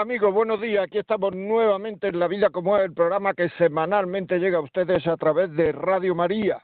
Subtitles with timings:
[0.00, 0.84] Amigos, buenos días.
[0.84, 5.06] Aquí estamos nuevamente en La Vida como es, el programa que semanalmente llega a ustedes
[5.06, 6.58] a través de Radio María.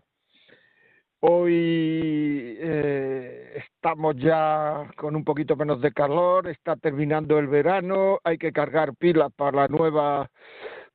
[1.20, 8.38] Hoy eh, estamos ya con un poquito menos de calor, está terminando el verano, hay
[8.38, 10.30] que cargar pilas para la nueva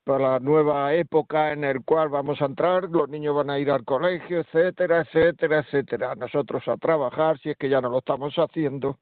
[0.03, 3.69] para la nueva época en el cual vamos a entrar, los niños van a ir
[3.69, 6.15] al colegio, etcétera, etcétera, etcétera.
[6.15, 8.97] Nosotros a trabajar, si es que ya no lo estamos haciendo.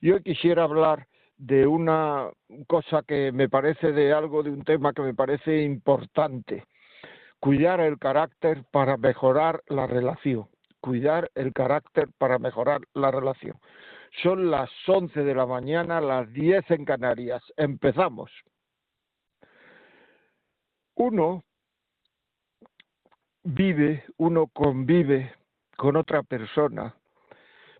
[0.00, 1.06] Y hoy quisiera hablar
[1.38, 2.30] de una
[2.66, 6.64] cosa que me parece de algo, de un tema que me parece importante.
[7.40, 10.48] Cuidar el carácter para mejorar la relación.
[10.80, 13.56] Cuidar el carácter para mejorar la relación.
[14.22, 17.42] Son las 11 de la mañana, las 10 en Canarias.
[17.56, 18.30] Empezamos.
[20.94, 21.44] Uno
[23.44, 25.32] vive, uno convive
[25.76, 26.96] con otra persona,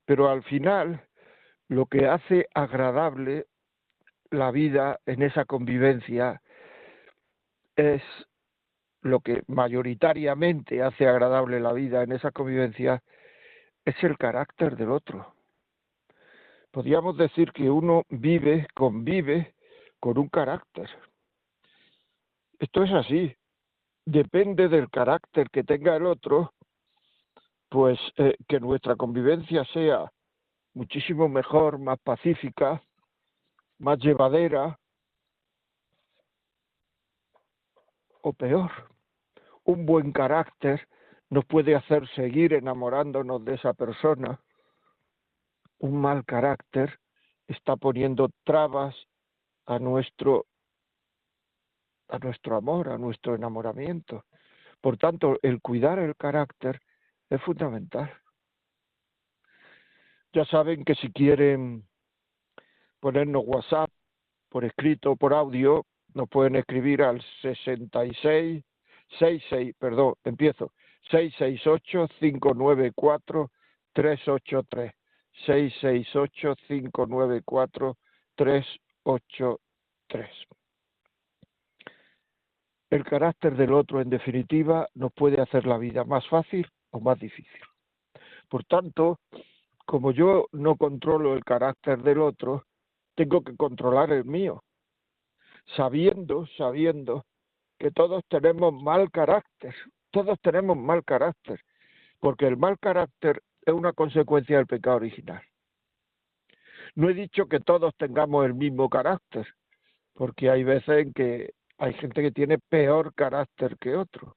[0.05, 1.08] pero al final
[1.69, 3.47] lo que hace agradable
[4.31, 6.43] la vida en esa convivencia
[7.77, 8.03] es
[9.03, 13.03] lo que mayoritariamente hace agradable la vida en esa convivencia
[13.85, 15.35] es el carácter del otro.
[16.71, 19.55] Podríamos decir que uno vive, convive
[20.01, 20.89] con un carácter.
[22.59, 23.35] Esto es así.
[24.05, 26.53] Depende del carácter que tenga el otro,
[27.69, 30.11] pues eh, que nuestra convivencia sea
[30.79, 32.81] muchísimo mejor, más pacífica,
[33.81, 34.79] más llevadera
[38.23, 38.71] o peor.
[39.65, 40.87] Un buen carácter
[41.31, 44.41] nos puede hacer seguir enamorándonos de esa persona.
[45.81, 47.01] Un mal carácter
[47.49, 48.95] está poniendo trabas
[49.67, 50.47] a nuestro
[52.09, 54.25] a nuestro amor, a nuestro enamoramiento.
[54.81, 56.81] Por tanto, el cuidar el carácter
[57.29, 58.11] es fundamental.
[60.33, 61.85] Ya saben que si quieren
[63.01, 63.91] ponernos WhatsApp
[64.49, 68.65] por escrito o por audio, nos pueden escribir al 66
[69.19, 70.73] 66, perdón, empiezo,
[71.11, 73.51] 668 594
[73.93, 74.93] 383
[75.47, 77.97] 668 594
[78.37, 80.29] 383
[82.91, 87.19] El carácter del otro, en definitiva, nos puede hacer la vida más fácil o más
[87.19, 87.61] difícil.
[88.49, 89.21] Por tanto,
[89.89, 92.67] como yo no controlo el carácter del otro,
[93.15, 94.63] tengo que controlar el mío,
[95.77, 97.25] sabiendo, sabiendo
[97.79, 99.75] que todos tenemos mal carácter,
[100.11, 101.63] todos tenemos mal carácter,
[102.21, 105.43] porque el mal carácter es una consecuencia del pecado original.
[106.95, 109.49] No he dicho que todos tengamos el mismo carácter,
[110.13, 114.37] porque hay veces en que hay gente que tiene peor carácter que otro,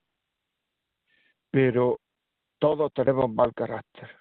[1.51, 1.99] pero
[2.57, 4.20] todos tenemos mal carácter.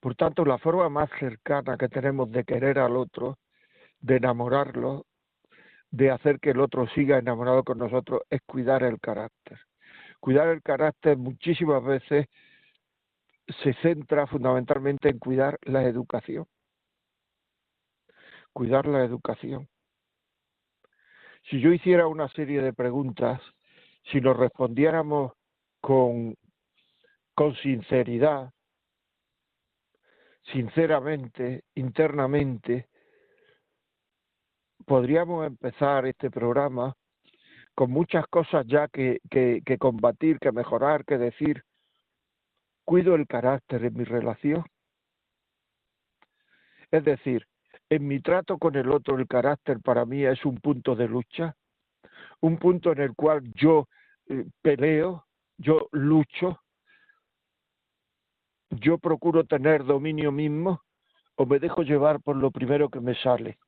[0.00, 3.38] Por tanto, la forma más cercana que tenemos de querer al otro,
[4.00, 5.06] de enamorarlo,
[5.90, 9.58] de hacer que el otro siga enamorado con nosotros, es cuidar el carácter.
[10.18, 12.26] Cuidar el carácter muchísimas veces
[13.62, 16.46] se centra fundamentalmente en cuidar la educación.
[18.52, 19.68] Cuidar la educación.
[21.44, 23.40] Si yo hiciera una serie de preguntas,
[24.10, 25.32] si nos respondiéramos
[25.80, 26.36] con,
[27.34, 28.52] con sinceridad,
[30.52, 32.88] sinceramente, internamente,
[34.86, 36.94] podríamos empezar este programa
[37.74, 41.62] con muchas cosas ya que, que, combatir, que mejorar, que decir,
[42.84, 44.64] cuido el carácter en mi relación.
[46.90, 47.46] Es decir,
[47.88, 51.54] en mi trato con el otro el carácter para mí es un punto de lucha,
[52.40, 53.86] un punto en el cual yo
[54.26, 55.26] eh, peleo,
[55.56, 56.60] yo lucho,
[58.70, 60.82] yo procuro tener dominio mismo
[61.34, 63.58] o me dejo llevar por lo primero que me sale.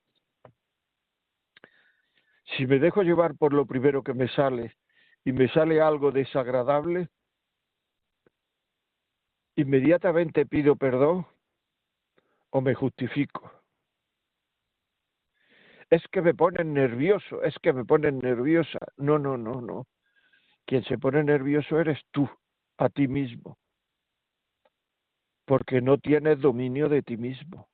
[2.56, 4.76] Si me dejo llevar por lo primero que me sale
[5.24, 7.08] y me sale algo desagradable,
[9.56, 11.26] inmediatamente pido perdón
[12.50, 13.50] o me justifico.
[15.90, 18.78] Es que me ponen nervioso, es que me ponen nerviosa.
[18.96, 19.86] No, no, no, no.
[20.64, 22.28] Quien se pone nervioso eres tú,
[22.78, 23.58] a ti mismo
[25.52, 27.68] porque no tienes dominio de ti mismo.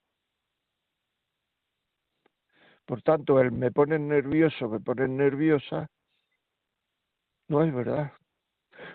[2.85, 5.87] Por tanto, él me pone nervioso, me pone nerviosa,
[7.47, 8.15] No es verdad.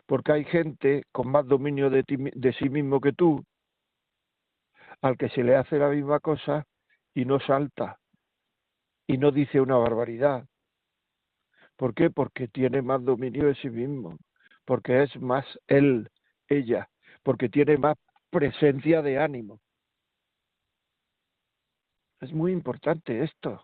[0.06, 3.42] Porque hay gente con más dominio de, de sí mismo que tú,
[5.02, 6.66] al que se le hace la misma cosa
[7.14, 7.98] y no salta
[9.08, 10.46] y no dice una barbaridad.
[11.78, 12.10] ¿Por qué?
[12.10, 14.18] Porque tiene más dominio de sí mismo,
[14.66, 16.10] porque es más él,
[16.50, 16.90] ella,
[17.24, 17.96] porque tiene más
[18.34, 19.62] presencia de ánimo.
[22.20, 23.62] Es muy importante esto.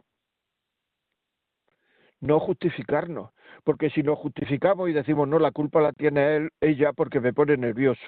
[2.22, 3.32] No justificarnos,
[3.64, 7.34] porque si nos justificamos y decimos no, la culpa la tiene él, ella, porque me
[7.34, 8.02] pone nervioso,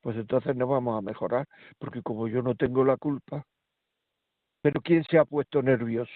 [0.00, 1.46] pues entonces no vamos a mejorar,
[1.78, 3.44] porque como yo no tengo la culpa,
[4.62, 6.12] pero ¿quién se ha puesto nervioso?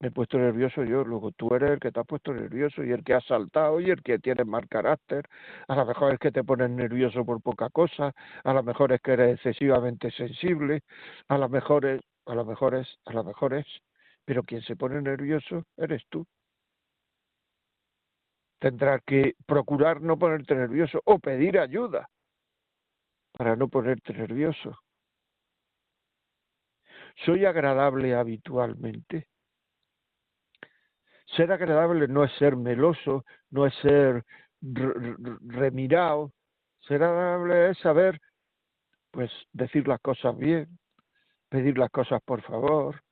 [0.00, 2.90] Me he puesto nervioso yo, luego tú eres el que te ha puesto nervioso y
[2.90, 5.28] el que ha saltado y el que tiene mal carácter.
[5.68, 9.00] A lo mejor es que te pones nervioso por poca cosa, a lo mejor es
[9.02, 10.82] que eres excesivamente sensible,
[11.28, 13.66] a lo mejor es, a lo mejor es, a lo mejor es,
[14.24, 16.26] pero quien se pone nervioso eres tú.
[18.58, 22.08] Tendrás que procurar no ponerte nervioso o pedir ayuda
[23.32, 24.78] para no ponerte nervioso.
[27.24, 29.29] Soy agradable habitualmente.
[31.36, 34.24] Ser agradable no es ser meloso, no es ser
[34.60, 36.32] remirado.
[36.80, 38.20] Ser agradable es saber,
[39.10, 40.78] pues, decir las cosas bien,
[41.48, 43.02] pedir las cosas por favor,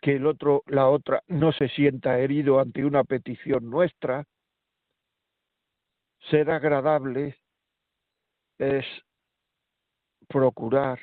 [0.00, 4.24] que el otro, la otra, no se sienta herido ante una petición nuestra.
[6.30, 7.38] Ser agradable
[8.58, 8.84] es
[10.28, 10.98] procurar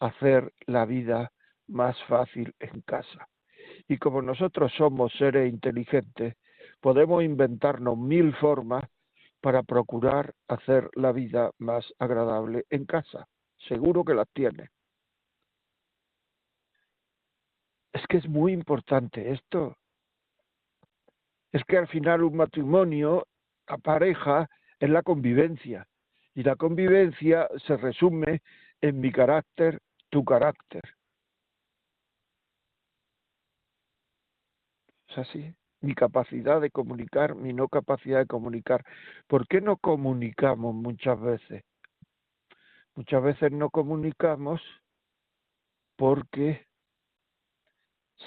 [0.00, 1.32] hacer la vida
[1.68, 3.28] más fácil en casa.
[3.88, 6.36] Y como nosotros somos seres inteligentes,
[6.80, 8.84] podemos inventarnos mil formas
[9.40, 13.28] para procurar hacer la vida más agradable en casa.
[13.68, 14.70] Seguro que las tiene.
[17.92, 19.76] Es que es muy importante esto.
[21.52, 23.26] Es que al final un matrimonio,
[23.68, 24.48] la pareja,
[24.78, 25.86] es la convivencia.
[26.34, 28.42] Y la convivencia se resume
[28.80, 29.80] en mi carácter,
[30.10, 30.82] tu carácter.
[35.16, 35.54] Así.
[35.80, 38.84] Mi capacidad de comunicar, mi no capacidad de comunicar.
[39.26, 41.64] ¿Por qué no comunicamos muchas veces?
[42.94, 44.60] Muchas veces no comunicamos
[45.96, 46.66] porque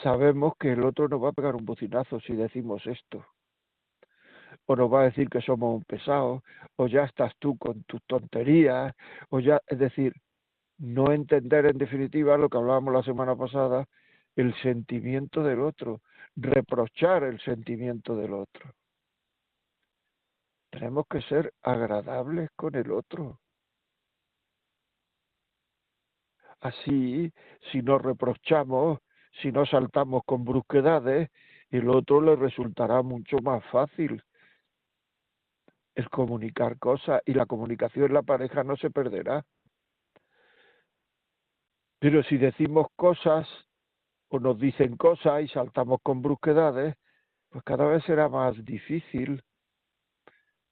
[0.04, 3.26] sabemos que el otro nos va a pegar un bocinazo si decimos esto.
[4.66, 6.44] O nos va a decir que somos un pesado,
[6.76, 8.94] o ya estás tú con tus tonterías,
[9.30, 10.14] o ya, es decir,
[10.78, 13.86] no entender en definitiva lo que hablábamos la semana pasada,
[14.36, 16.02] el sentimiento del otro,
[16.36, 18.74] reprochar el sentimiento del otro.
[20.70, 23.40] Tenemos que ser agradables con el otro.
[26.62, 27.32] Así,
[27.72, 29.00] si nos reprochamos,
[29.42, 31.30] si no saltamos con brusquedades,
[31.70, 34.24] el otro le resultará mucho más fácil
[35.96, 39.46] el comunicar cosas y la comunicación en la pareja no se perderá.
[42.00, 43.48] Pero si decimos cosas
[44.30, 46.96] o nos dicen cosas y saltamos con brusquedades,
[47.50, 49.44] pues cada vez será más difícil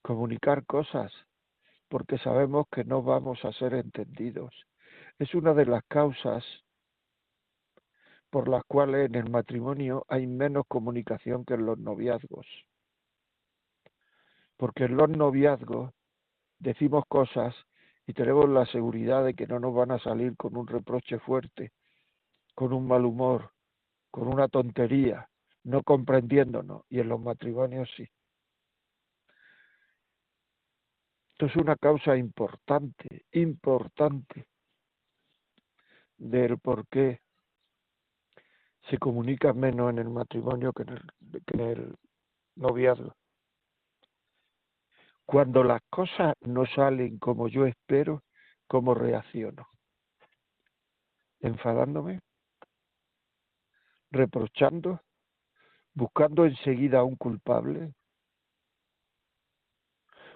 [0.02, 1.12] comunicar cosas,
[1.90, 4.54] porque sabemos que no vamos a ser entendidos.
[5.20, 6.44] Es una de las causas
[8.30, 12.46] por las cuales en el matrimonio hay menos comunicación que en los noviazgos.
[14.58, 15.94] Porque en los noviazgos
[16.60, 17.56] decimos cosas
[18.06, 21.72] y tenemos la seguridad de que no nos van a salir con un reproche fuerte,
[22.58, 23.52] con un mal humor,
[24.10, 25.30] con una tontería,
[25.66, 28.10] no comprendiéndonos, y en los matrimonios sí.
[31.34, 34.48] Esto es una causa importante, importante
[36.18, 37.22] del por qué
[38.90, 41.12] se comunica menos en el matrimonio que en el,
[41.46, 41.96] que en el
[42.56, 43.14] noviazgo.
[45.28, 48.24] Cuando las cosas no salen como yo espero,
[48.66, 49.68] ¿cómo reacciono?
[51.40, 52.22] ¿Enfadándome?
[54.12, 55.02] ¿Reprochando?
[55.94, 57.94] ¿Buscando enseguida a un culpable?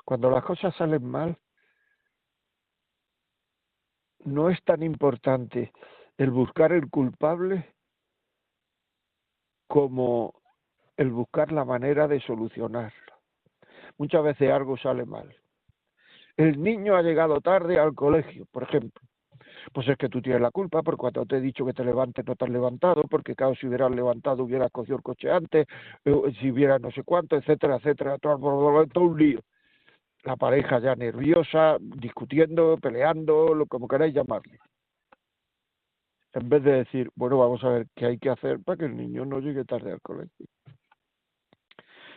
[0.03, 1.37] Cuando las cosas salen mal,
[4.25, 5.71] no es tan importante
[6.17, 7.75] el buscar el culpable
[9.67, 10.33] como
[10.97, 13.13] el buscar la manera de solucionarlo.
[13.97, 15.35] Muchas veces algo sale mal.
[16.37, 19.01] El niño ha llegado tarde al colegio, por ejemplo.
[19.73, 22.25] Pues es que tú tienes la culpa, porque cuando te he dicho que te levantes
[22.25, 25.67] no te has levantado, porque claro, si hubieras levantado hubieras cogido el coche antes,
[26.39, 29.39] si hubiera no sé cuánto, etcétera, etcétera, todo, un lío.
[30.23, 34.59] La pareja ya nerviosa, discutiendo, peleando, como queráis llamarle
[36.33, 38.95] en vez de decir, bueno, vamos a ver qué hay que hacer para que el
[38.95, 40.45] niño no llegue tarde al colegio.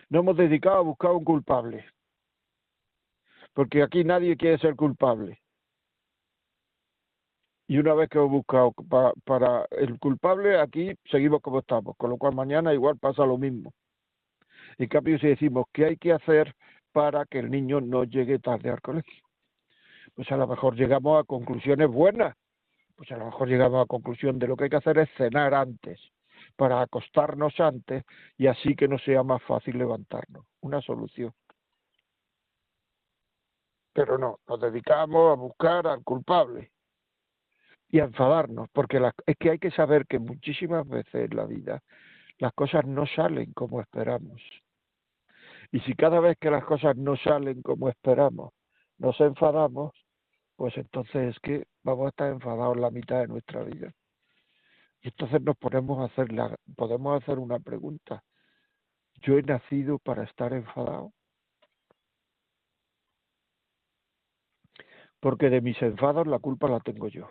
[0.09, 1.85] no hemos dedicado a buscar un culpable.
[3.53, 5.41] Porque aquí nadie quiere ser culpable.
[7.67, 8.73] Y una vez que hemos buscado
[9.25, 11.97] para el culpable, aquí seguimos como estamos.
[11.97, 13.73] Con lo cual mañana igual pasa lo mismo.
[14.77, 16.55] En cambio, si decimos qué hay que hacer
[16.93, 19.25] para que el niño no llegue tarde al colegio,
[20.15, 22.37] pues a lo mejor llegamos a conclusiones buenas.
[22.97, 25.55] Pues a lo mejor llegamos a conclusión de lo que hay que hacer es cenar
[25.55, 25.99] antes
[26.57, 28.05] para acostarnos antes
[28.37, 30.45] y así que no sea más fácil levantarnos.
[30.61, 31.33] Una solución.
[33.93, 36.74] Pero no, nos dedicamos a buscar al culpable
[37.95, 41.81] y a enfadarnos, porque es que hay que saber que muchísimas veces en la vida
[42.39, 44.43] las cosas no salen como esperamos.
[45.71, 48.53] Y si cada vez que las cosas no salen como esperamos,
[48.99, 49.93] nos enfadamos,
[50.57, 53.93] pues entonces es que vamos a estar enfadados la mitad de nuestra vida.
[55.01, 58.25] Y entonces nos ponemos a hacer la, podemos hacer una pregunta.
[59.23, 61.13] ¿Yo he nacido para estar enfadado?
[65.21, 67.29] Porque de mis enfados la culpa la tengo yo.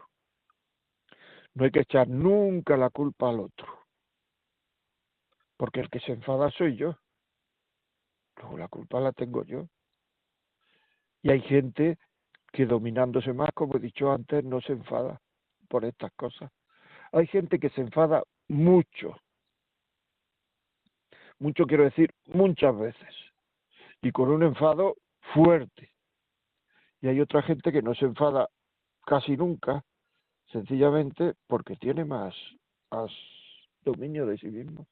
[1.56, 3.68] No hay que echar nunca la culpa al otro.
[5.58, 6.98] Porque el que se enfada soy yo.
[8.38, 9.68] Luego la culpa la tengo yo.
[11.22, 11.98] Y hay gente
[12.52, 15.20] que dominándose más, como he dicho antes, no se enfada
[15.70, 16.52] por estas cosas.
[17.12, 19.16] Hay gente que se enfada mucho.
[21.40, 23.16] Mucho quiero decir muchas veces.
[24.02, 24.96] Y con un enfado
[25.34, 25.92] fuerte.
[27.02, 28.50] Y hay otra gente que no se enfada
[29.06, 29.84] casi nunca,
[30.54, 32.34] sencillamente porque tiene más,
[33.84, 34.88] dominio de sí mismo.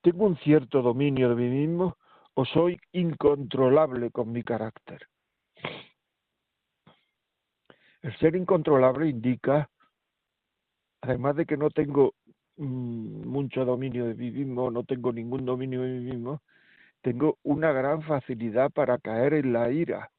[0.00, 1.98] ¿Tengo un cierto dominio de mí mismo
[2.34, 5.06] o soy incontrolable con mi carácter?
[8.00, 9.68] El ser incontrolable indica,
[11.00, 12.14] además de que no tengo
[12.56, 16.42] mm, mucho dominio de mí mismo, no tengo ningún dominio de mí mismo,
[17.02, 20.10] tengo una gran facilidad para caer en la ira.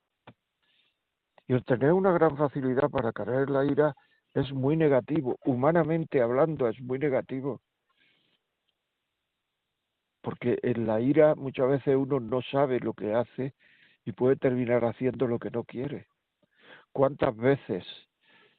[1.50, 3.96] Y el tener una gran facilidad para en la ira
[4.36, 7.60] es muy negativo, humanamente hablando es muy negativo.
[10.22, 13.56] Porque en la ira muchas veces uno no sabe lo que hace
[14.06, 16.06] y puede terminar haciendo lo que no quiere.
[16.92, 17.84] ¿Cuántas veces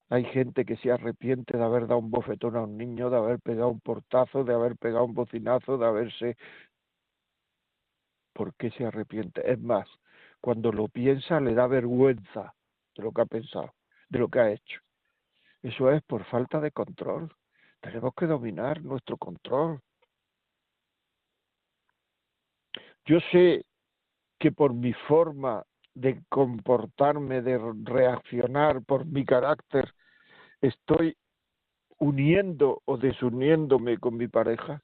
[0.09, 3.39] hay gente que se arrepiente de haber dado un bofetón a un niño, de haber
[3.39, 6.37] pegado un portazo, de haber pegado un bocinazo, de haberse...
[8.33, 9.49] ¿Por qué se arrepiente?
[9.49, 9.89] Es más,
[10.41, 12.53] cuando lo piensa le da vergüenza
[12.97, 13.75] de lo que ha pensado,
[14.09, 14.81] de lo que ha hecho.
[15.63, 17.35] Eso es por falta de control.
[17.81, 19.81] Tenemos que dominar nuestro control.
[23.05, 23.65] Yo sé
[24.39, 29.93] que por mi forma de comportarme, de reaccionar por mi carácter,
[30.61, 31.17] estoy
[31.99, 34.83] uniendo o desuniéndome con mi pareja?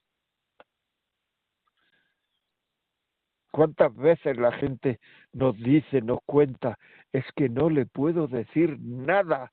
[3.57, 4.99] ¿Cuántas veces la gente
[5.33, 6.77] nos dice, nos cuenta,
[7.11, 9.51] es que no le puedo decir nada?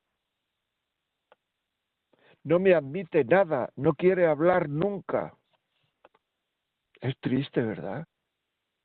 [2.43, 5.33] No me admite nada, no quiere hablar nunca.
[7.01, 8.07] Es triste, ¿verdad?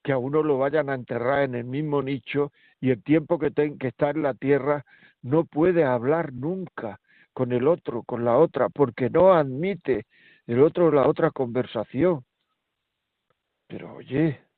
[0.05, 3.51] que a uno lo vayan a enterrar en el mismo nicho y el tiempo que,
[3.51, 4.85] que está en la tierra
[5.21, 7.01] no puede hablar nunca
[7.33, 10.05] con el otro, con la otra, porque no admite
[10.47, 12.23] el otro la otra conversación.
[13.67, 14.48] Pero oye,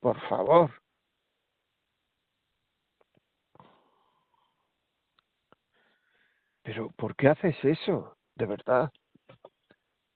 [0.00, 0.70] por favor.
[6.62, 8.16] Pero ¿por qué haces eso?
[8.34, 8.90] De verdad.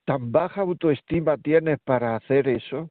[0.04, 2.90] ¿Tan baja autoestima tienes para hacer eso?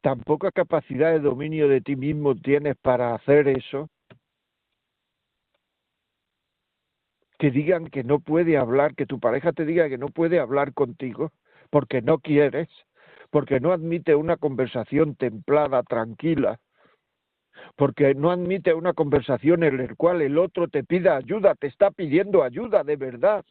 [0.00, 3.88] tan poca capacidad de dominio de ti mismo tienes para hacer eso,
[7.38, 10.74] que digan que no puede hablar, que tu pareja te diga que no puede hablar
[10.74, 11.32] contigo
[11.70, 12.68] porque no quieres,
[13.30, 16.58] porque no admite una conversación templada, tranquila,
[17.76, 21.90] porque no admite una conversación en la cual el otro te pida ayuda, te está
[21.90, 23.44] pidiendo ayuda de verdad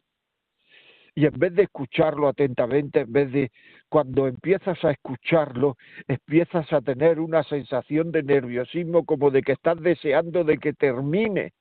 [1.18, 3.50] y en vez de escucharlo atentamente, en vez de
[3.88, 9.80] cuando empiezas a escucharlo, empiezas a tener una sensación de nerviosismo como de que estás
[9.80, 11.54] deseando de que termine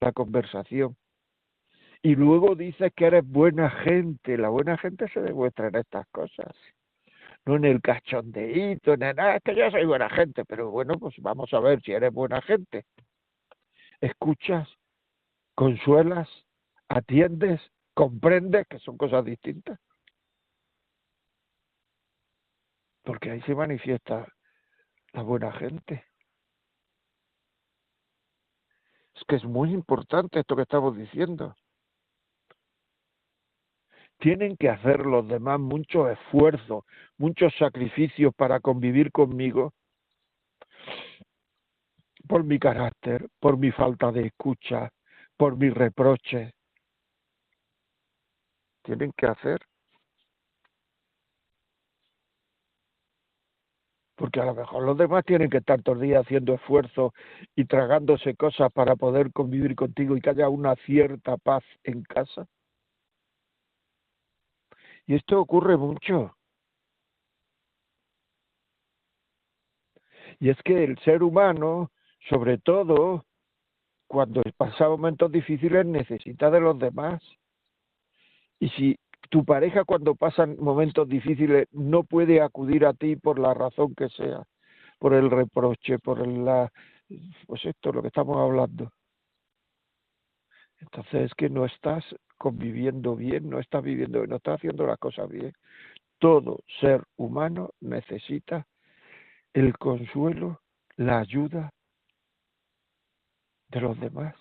[0.00, 0.96] la conversación.
[2.02, 4.38] Y luego dices que eres buena gente.
[4.38, 6.54] La buena gente se demuestra en estas cosas.
[7.46, 11.14] No en el cachondeíto, en nada, es que yo soy buena gente, pero bueno, pues
[11.18, 12.84] vamos a ver si eres buena gente.
[14.00, 14.68] Escuchas,
[15.54, 16.28] consuelas,
[16.88, 17.60] atiendes
[17.94, 19.78] comprende que son cosas distintas.
[23.02, 24.26] Porque ahí se manifiesta
[25.12, 26.04] la buena gente.
[29.14, 31.54] Es que es muy importante esto que estamos diciendo.
[34.20, 36.84] Tienen que hacer los demás mucho esfuerzo,
[37.16, 39.72] muchos sacrificios para convivir conmigo
[42.28, 44.90] por mi carácter, por mi falta de escucha,
[45.36, 46.52] por mi reproche.
[48.82, 49.60] Tienen que hacer.
[54.16, 57.14] Porque a lo mejor los demás tienen que estar todos los días haciendo esfuerzo
[57.56, 62.46] y tragándose cosas para poder convivir contigo y que haya una cierta paz en casa.
[65.10, 66.36] Y esto ocurre mucho.
[70.38, 71.90] Y es que el ser humano,
[72.28, 73.24] sobre todo
[74.06, 77.20] cuando pasa momentos difíciles, necesita de los demás.
[78.60, 79.00] Y si
[79.30, 84.10] tu pareja cuando pasan momentos difíciles no puede acudir a ti por la razón que
[84.10, 84.44] sea,
[85.00, 86.70] por el reproche, por la...
[87.48, 88.92] Pues esto, lo que estamos hablando.
[90.78, 92.04] Entonces es que no estás
[92.40, 95.52] conviviendo bien, no estás viviendo, no estás haciendo las cosas bien.
[96.18, 98.66] Todo ser humano necesita
[99.52, 100.62] el consuelo,
[100.96, 101.70] la ayuda
[103.68, 104.34] de los demás.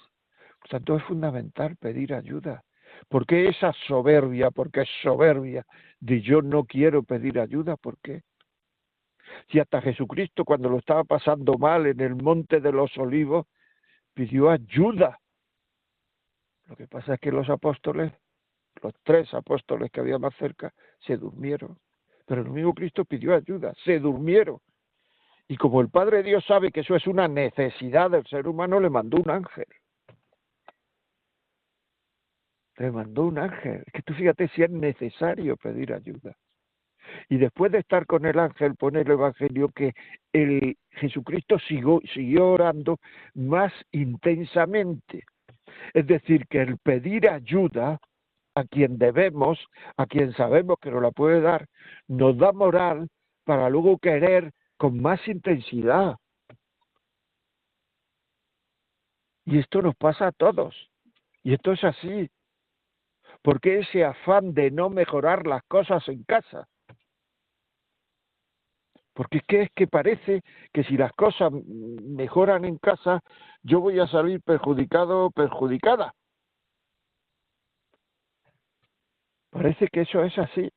[0.62, 2.64] Por tanto, es fundamental pedir ayuda.
[3.10, 4.50] ¿Por qué esa soberbia?
[4.50, 5.66] Porque es soberbia
[6.00, 7.76] de yo no quiero pedir ayuda.
[7.76, 8.22] ¿Por qué?
[9.52, 13.46] Si hasta Jesucristo cuando lo estaba pasando mal en el monte de los olivos
[14.14, 15.20] pidió ayuda
[16.70, 18.14] lo que pasa es que los apóstoles,
[18.84, 21.80] los tres apóstoles que había más cerca, se durmieron.
[22.28, 24.60] Pero el mismo Cristo pidió ayuda, se durmieron.
[25.48, 28.92] Y como el Padre Dios sabe que eso es una necesidad del ser humano, le
[28.92, 29.66] mandó un ángel.
[32.78, 33.84] Le mandó un ángel.
[33.88, 36.38] Es que tú fíjate si es necesario pedir ayuda.
[37.30, 39.94] Y después de estar con el ángel, pone el Evangelio que
[40.32, 43.00] el Jesucristo siguió, siguió orando
[43.34, 45.24] más intensamente.
[45.94, 48.00] Es decir, que el pedir ayuda
[48.56, 49.60] a quien debemos,
[49.98, 51.68] a quien sabemos que nos la puede dar,
[52.08, 53.10] nos da moral
[53.44, 56.16] para luego querer con más intensidad.
[59.46, 60.76] Y esto nos pasa a todos.
[61.44, 62.30] Y esto es así.
[63.42, 66.69] Porque ese afán de no mejorar las cosas en casa.
[69.20, 73.20] Porque es que, es que parece que si las cosas mejoran en casa,
[73.64, 76.14] yo voy a salir perjudicado o perjudicada.
[79.50, 80.70] Parece que eso es así.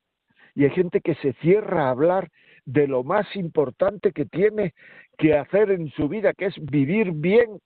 [0.56, 2.30] Y hay gente que se cierra a hablar
[2.64, 4.74] de lo más importante que tiene
[5.18, 7.60] que hacer en su vida, que es vivir bien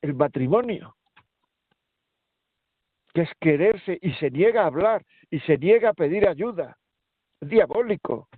[0.00, 0.94] el matrimonio,
[3.14, 6.76] que es quererse y se niega a hablar y se niega a pedir ayuda.
[7.40, 8.28] Es diabólico.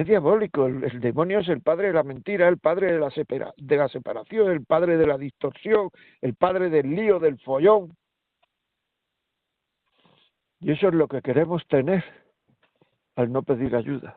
[0.00, 3.10] Es diabólico, el, demonio es el padre de la mentira, el padre de la,
[3.54, 5.90] de la separación, el padre de la distorsión,
[6.22, 7.94] el padre del lío, del follón.
[10.58, 12.02] Y eso es lo que queremos tener
[13.14, 14.16] al no pedir ayuda.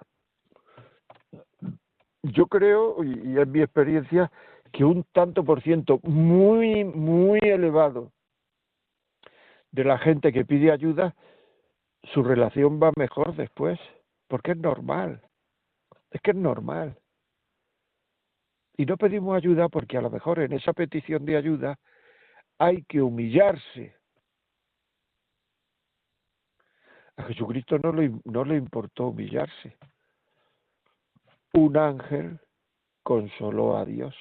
[2.21, 4.31] Yo creo, y, en mi experiencia,
[4.71, 8.13] que un tanto por ciento muy, muy elevado
[9.71, 11.13] de la gente que pide ayuda,
[12.13, 13.77] su relación va mejor después,
[14.29, 15.21] porque es normal.
[16.13, 16.97] Es que es normal.
[18.77, 21.79] Y no pedimos ayuda porque a lo mejor en esa petición de ayuda
[22.59, 23.95] hay que humillarse.
[27.17, 29.75] A Jesucristo no le, no le importó humillarse.
[31.53, 32.39] Un ángel
[33.01, 34.15] consoló a Dios.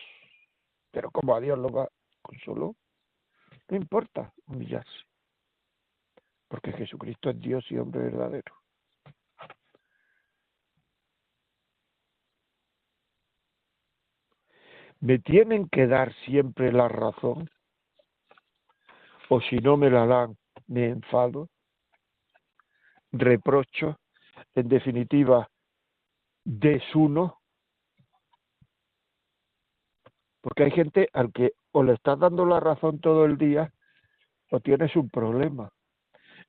[0.91, 1.89] Pero como a Dios lo va,
[2.23, 2.75] consoló,
[3.69, 5.05] no importa humillarse.
[6.49, 8.62] Porque Jesucristo es Dios y hombre verdadero.
[15.03, 17.51] Me tienen que dar siempre la razón,
[19.29, 20.37] o si no me la dan,
[20.69, 21.49] me enfado,
[23.11, 23.99] reprocho,
[24.55, 25.49] en definitiva,
[26.45, 27.41] desuno,
[30.41, 33.73] porque hay gente al que o le estás dando la razón todo el día
[34.53, 35.71] o tienes un problema.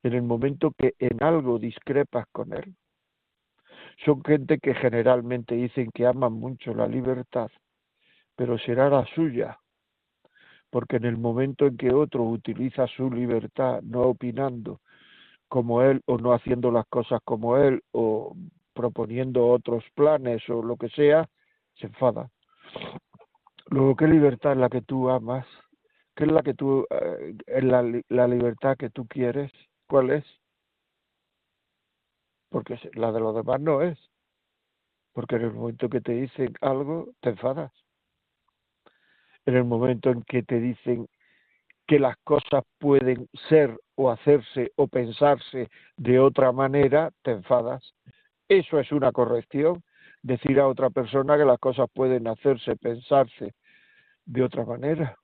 [0.04, 2.76] En el momento que en algo discrepas con él.
[4.04, 7.48] Son gente que generalmente dicen que aman mucho la libertad,
[8.36, 9.58] pero será la suya,
[10.70, 14.80] porque en el momento en que otro utiliza su libertad, no opinando
[15.48, 18.34] como él o no haciendo las cosas como él o
[18.72, 21.28] proponiendo otros planes o lo que sea,
[21.74, 22.28] se enfada.
[23.68, 25.46] Luego, ¿qué libertad es la que tú amas?
[26.16, 29.52] ¿Qué es la que tú, eh, es la, la libertad que tú quieres?
[29.86, 30.24] ¿Cuál es?
[32.48, 33.98] Porque la de los demás no es.
[35.12, 37.83] Porque en el momento que te dicen algo, te enfadas
[39.46, 41.06] en el momento en que te dicen
[41.86, 47.94] que las cosas pueden ser o hacerse o pensarse de otra manera, te enfadas.
[48.48, 49.82] Eso es una corrección,
[50.22, 53.54] decir a otra persona que las cosas pueden hacerse, pensarse
[54.24, 55.16] de otra manera.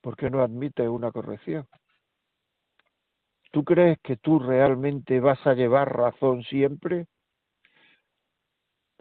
[0.00, 1.66] ¿Por qué no admite una corrección?
[3.52, 7.06] ¿Tú crees que tú realmente vas a llevar razón siempre?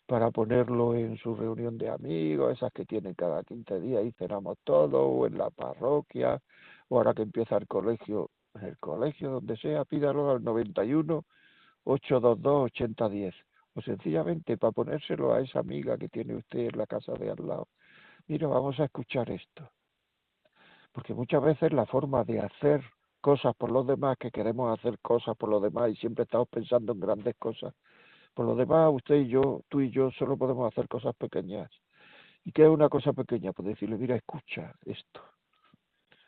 [0.07, 4.59] para ponerlo en su reunión de amigos, esas que tienen cada 15 días y cenamos
[4.65, 6.41] todos, o en la parroquia,
[6.89, 11.25] o ahora que empieza el colegio, en el colegio, donde sea, pídalo al 91
[11.85, 13.35] 822 8010
[13.75, 17.47] o sencillamente para ponérselo a esa amiga que tiene usted en la casa de al
[17.47, 17.69] lado.
[18.29, 19.69] Mira, vamos a escuchar esto.
[20.93, 22.83] Porque muchas veces la forma de hacer
[23.21, 26.93] cosas por los demás, que queremos hacer cosas por los demás y siempre estamos pensando
[26.93, 27.75] en grandes cosas.
[28.35, 31.71] Por los demás, usted y yo, tú y yo, solo podemos hacer cosas pequeñas.
[32.45, 33.53] ¿Y qué es una cosa pequeña?
[33.53, 35.21] Pues decirle, mira, escucha esto.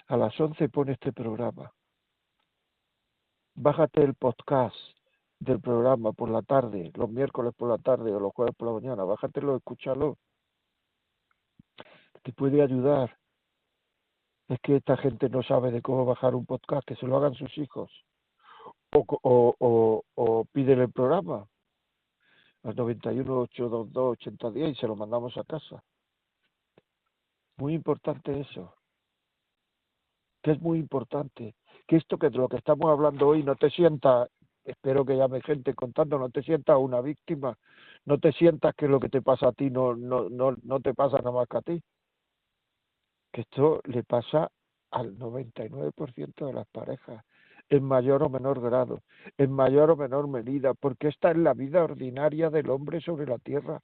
[0.06, 1.72] A las 11 pone este programa.
[3.56, 4.76] Bájate el podcast
[5.38, 8.74] del programa por la tarde, los miércoles por la tarde o los jueves por la
[8.74, 9.04] mañana.
[9.04, 10.16] Bájatelo, escúchalo.
[12.22, 13.16] Te puede ayudar
[14.48, 17.34] es que esta gente no sabe de cómo bajar un podcast, que se lo hagan
[17.34, 17.90] sus hijos.
[18.92, 21.46] O, o, o, piden el programa
[22.62, 25.82] al 91 822 8010 y se lo mandamos a casa.
[27.56, 28.74] Muy importante eso.
[30.42, 31.54] Que es muy importante.
[31.86, 34.28] Que esto que de lo que estamos hablando hoy no te sienta,
[34.64, 37.58] espero que llame gente contando, no te sientas una víctima,
[38.04, 40.94] no te sientas que lo que te pasa a ti no, no, no, no te
[40.94, 41.82] pasa nada más que a ti
[43.34, 44.48] que esto le pasa
[44.92, 47.24] al 99% de las parejas,
[47.68, 49.00] en mayor o menor grado,
[49.36, 53.38] en mayor o menor medida, porque esta es la vida ordinaria del hombre sobre la
[53.38, 53.80] tierra,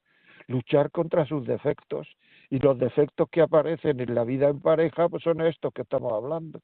[0.46, 2.06] luchar contra sus defectos,
[2.48, 6.12] y los defectos que aparecen en la vida en pareja pues son estos que estamos
[6.12, 6.60] hablando.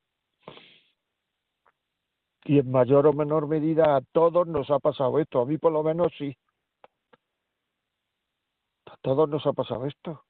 [2.44, 5.72] Y en mayor o menor medida a todos nos ha pasado esto, a mí por
[5.72, 6.36] lo menos sí.
[8.86, 10.22] A todos nos ha pasado esto.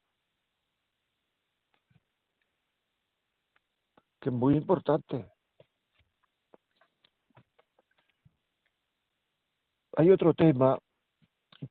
[4.26, 5.24] Es muy importante.
[9.96, 10.78] Hay otro tema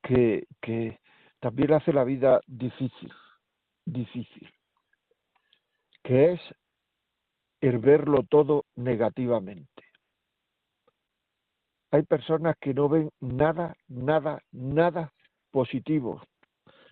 [0.02, 1.00] que, que
[1.40, 3.12] también hace la vida difícil,
[3.86, 4.50] difícil,
[6.04, 6.42] que es
[7.62, 9.84] el verlo todo negativamente.
[11.92, 15.14] Hay personas que no ven nada, nada, nada
[15.52, 16.22] positivo,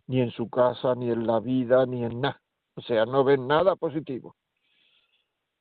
[0.07, 2.39] ni en su casa, ni en la vida, ni en nada.
[2.75, 4.35] O sea, no ven nada positivo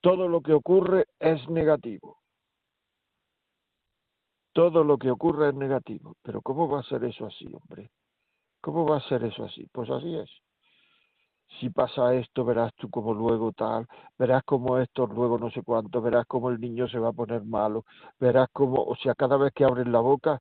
[0.02, 2.18] todo lo que ocurre es negativo.
[4.52, 6.16] Todo lo que ocurre es negativo.
[6.22, 7.90] Pero ¿cómo va a ser eso así, hombre?
[8.60, 9.66] ¿Cómo va a ser eso así?
[9.72, 10.28] Pues así es.
[11.60, 13.86] Si pasa esto, verás tú como luego tal,
[14.18, 17.44] verás como esto luego no sé cuánto, verás como el niño se va a poner
[17.44, 17.84] malo,
[18.18, 20.40] verás como, o sea, cada vez que abren la boca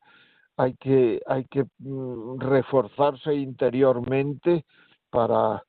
[0.55, 4.65] hay que, hay que mm, reforzarse interiormente
[5.09, 5.63] para,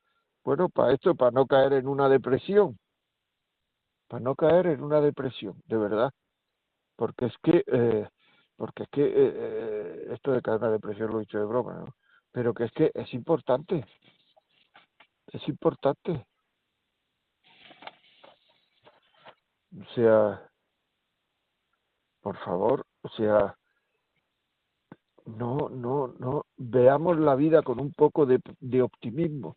[0.44, 2.78] bueno, para esto, para no caer en una depresión
[4.12, 6.12] para no caer en una depresión, de verdad.
[6.96, 8.06] Porque es que, eh,
[8.58, 11.46] porque es que eh, eh, esto de caer en una depresión lo he dicho de
[11.46, 11.86] broma, ¿no?
[12.30, 13.86] Pero que es que es importante,
[15.28, 16.26] es importante.
[19.80, 20.46] O sea,
[22.20, 23.56] por favor, o sea,
[25.24, 29.56] no, no, no, veamos la vida con un poco de, de optimismo.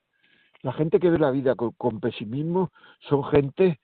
[0.62, 3.82] La gente que ve la vida con, con pesimismo son gente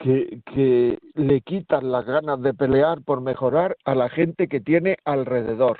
[0.00, 5.78] que, le quitan las ganas de pelear por mejorar a la gente que tiene alrededor.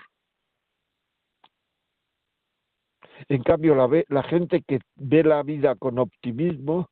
[3.28, 6.90] En cambio, la, la gente que ve la vida con optimismo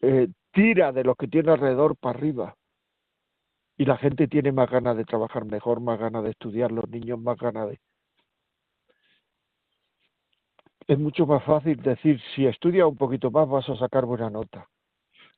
[0.00, 2.56] eh, tira de los que tiene alrededor para arriba.
[3.76, 7.18] Y la gente tiene más ganas de trabajar mejor, más ganas de estudiar, los niños
[7.18, 7.80] más ganas de...
[10.86, 14.68] Es mucho más fácil decir, si estudias un poquito más vas a sacar buena nota.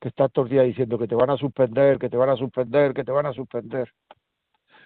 [0.03, 2.37] Que estás todos los días diciendo que te van a suspender, que te van a
[2.37, 3.91] suspender, que te van a suspender.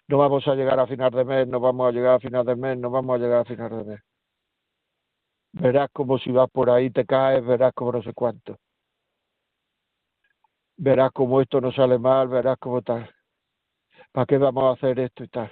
[0.06, 2.54] No vamos a llegar a final de mes, no vamos a llegar a final de
[2.54, 4.00] mes, no vamos a llegar a final de mes
[5.60, 8.58] verás como si vas por ahí te caes, verás como no sé cuánto.
[10.76, 13.10] Verás como esto no sale mal, verás como tal.
[14.12, 15.50] ¿Para qué vamos a hacer esto y tal?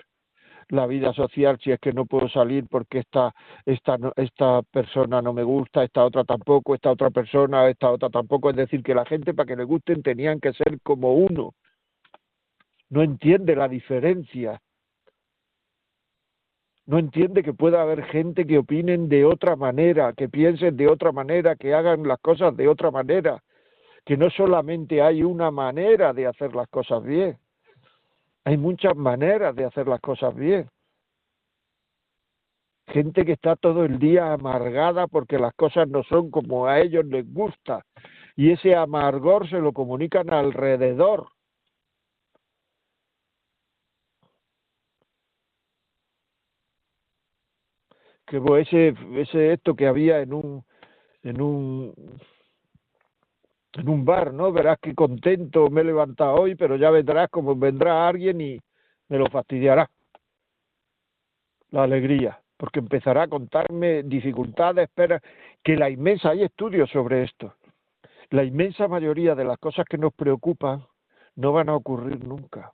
[0.69, 3.35] La vida social, si es que no puedo salir porque esta,
[3.67, 8.51] esta, esta persona no me gusta, esta otra tampoco, esta otra persona, esta otra tampoco.
[8.51, 11.55] Es decir, que la gente para que le gusten tenían que ser como uno.
[12.91, 14.61] No entiende la diferencia
[16.87, 21.13] no entiende que pueda haber gente que opinen de otra manera, que piensen de otra
[21.13, 23.43] manera, que hagan las cosas de otra manera,
[24.05, 27.39] que no solamente hay una manera de hacer las cosas bien,
[28.45, 30.69] hay muchas maneras de hacer las cosas bien.
[32.89, 37.05] Gente que está todo el día amargada porque las cosas no son como a ellos
[37.07, 37.85] les gusta
[38.37, 41.29] y ese amargor se lo comunican alrededor
[48.27, 50.65] que ese, ese esto que había en un
[51.23, 51.95] en un
[53.77, 54.53] en un bar, ¿no?
[54.53, 58.59] Verás que contento me he levantado hoy, pero ya vendrás como vendrá alguien y
[59.09, 59.91] me lo fastidiará.
[61.71, 65.19] La alegría, porque empezará a contarme dificultades, pero
[65.63, 67.55] que la inmensa, hay estudios sobre esto.
[68.31, 70.87] La inmensa mayoría de las cosas que nos preocupan
[71.37, 72.73] no van a ocurrir nunca.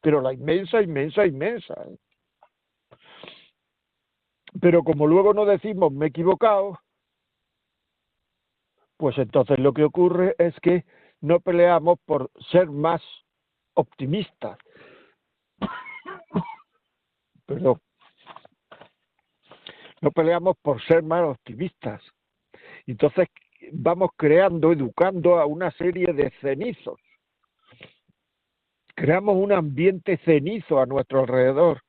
[0.00, 1.74] Pero la inmensa, inmensa, inmensa.
[1.74, 1.96] ¿eh?
[4.60, 6.78] Pero como luego no decimos me he equivocado,
[9.02, 10.84] pues entonces lo que ocurre es que
[11.22, 13.02] no peleamos por ser más
[13.74, 14.56] optimistas.
[17.46, 17.80] Perdón.
[20.00, 22.00] No peleamos por ser más optimistas.
[22.86, 23.26] Entonces
[23.72, 27.00] vamos creando, educando a una serie de cenizos.
[28.94, 31.82] Creamos un ambiente cenizo a nuestro alrededor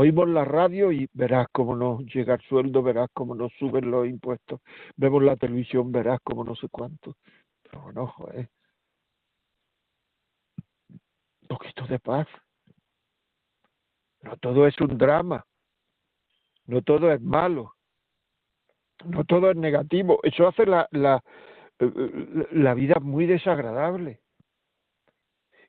[0.00, 4.06] Oímos la radio y verás cómo nos llega el sueldo, verás cómo nos suben los
[4.06, 4.60] impuestos.
[4.96, 7.16] Vemos la televisión, verás cómo no sé cuánto.
[7.64, 8.48] Pero bueno, joder.
[11.42, 12.28] Un poquito de paz.
[14.22, 15.44] No todo es un drama.
[16.66, 17.74] No todo es malo.
[19.04, 20.20] No todo es negativo.
[20.22, 21.24] Eso hace la, la,
[22.52, 24.20] la vida muy desagradable.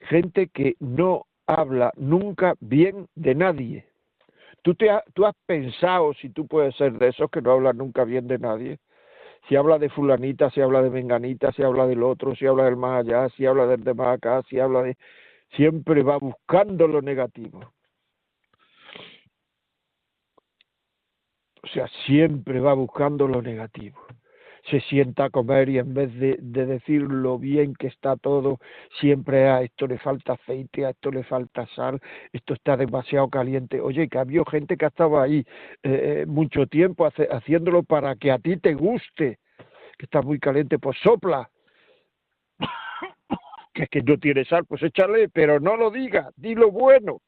[0.01, 3.88] Gente que no habla nunca bien de nadie
[4.63, 8.03] ¿Tú, te ¿Tú has pensado si tú puedes ser de esos que no hablan nunca
[8.03, 8.79] bien de nadie?
[9.47, 12.75] Si habla de fulanita, si habla de menganita, si habla del otro, si habla del
[12.77, 14.97] más allá, si habla del de más acá, si habla de...
[15.55, 17.73] Siempre va buscando lo negativo.
[21.63, 23.99] O sea, siempre va buscando lo negativo
[24.69, 28.59] se sienta a comer y en vez de, decir lo bien que está todo,
[28.99, 31.99] siempre a esto le falta aceite, a esto le falta sal,
[32.31, 33.81] esto está demasiado caliente.
[33.81, 35.39] Oye, que había gente que estaba ahí
[35.83, 39.39] eh, eh, mucho tiempo haciéndolo para que a ti te guste,
[39.97, 41.49] que está muy caliente, pues sopla.
[43.73, 47.21] que es que no tiene sal, pues échale, pero no lo diga, di lo bueno.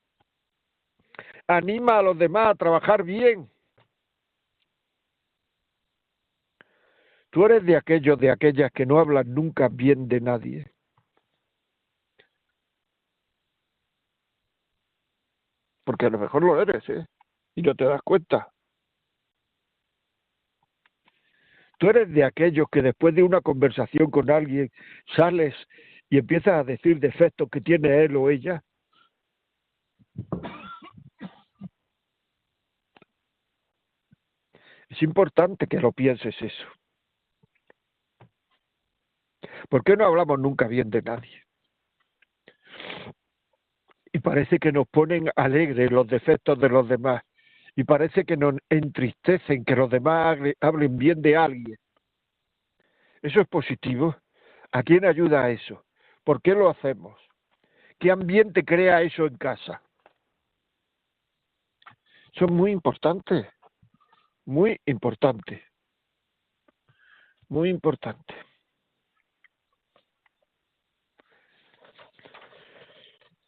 [1.48, 3.50] Anima a los demás a trabajar bien
[7.32, 10.72] Tú eres de aquellos, de aquellas que no hablan nunca bien de nadie.
[15.86, 17.06] Porque a lo mejor lo eres, ¿eh?
[17.56, 18.52] Y no te das cuenta.
[21.80, 24.70] Tú eres de aquellos que después de una conversación con alguien
[25.16, 25.56] sales
[26.10, 28.62] y empiezas a decir defectos que tiene él o ella.
[34.90, 36.81] Es importante que lo pienses eso.
[39.70, 41.44] ¿Por qué no hablamos nunca bien de nadie?
[44.14, 47.24] Y parece que nos ponen alegres los defectos de los demás.
[47.76, 51.78] Y parece que nos entristecen que los demás hablen bien de alguien.
[53.22, 54.16] ¿Eso es positivo?
[54.72, 55.86] ¿A quién ayuda eso?
[56.24, 57.20] ¿Por qué lo hacemos?
[58.00, 59.82] ¿Qué ambiente crea eso en casa?
[62.34, 63.52] Es muy importante,
[64.46, 65.64] muy importante,
[67.50, 68.34] muy importante.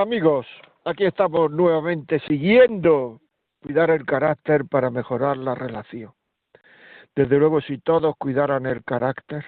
[0.00, 0.46] Amigos,
[0.84, 3.20] aquí estamos nuevamente siguiendo
[3.60, 6.12] cuidar el carácter para mejorar la relación.
[7.16, 9.44] Desde luego, si todos cuidaran el carácter,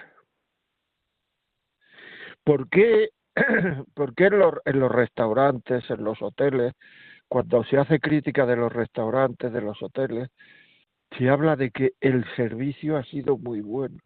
[2.43, 3.11] ¿por qué,
[3.95, 6.73] por qué en, los, en los restaurantes, en los hoteles,
[7.29, 10.31] cuando se hace crítica de los restaurantes, de los hoteles,
[11.17, 13.99] se habla de que el servicio ha sido muy bueno?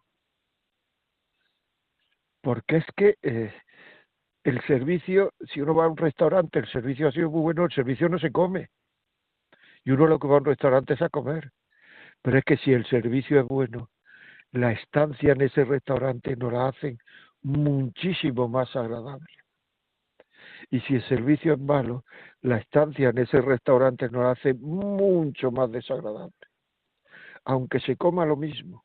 [2.41, 3.51] Porque es que eh,
[4.45, 7.71] el servicio, si uno va a un restaurante, el servicio ha sido muy bueno, el
[7.71, 8.69] servicio no se come.
[9.83, 11.51] Y uno lo que va a un restaurante es a comer.
[12.21, 13.89] Pero es que si el servicio es bueno,
[14.51, 16.99] la estancia en ese restaurante nos la hacen
[17.41, 19.25] muchísimo más agradable.
[20.69, 22.05] Y si el servicio es malo,
[22.41, 26.35] la estancia en ese restaurante nos la hace mucho más desagradable.
[27.45, 28.84] Aunque se coma lo mismo.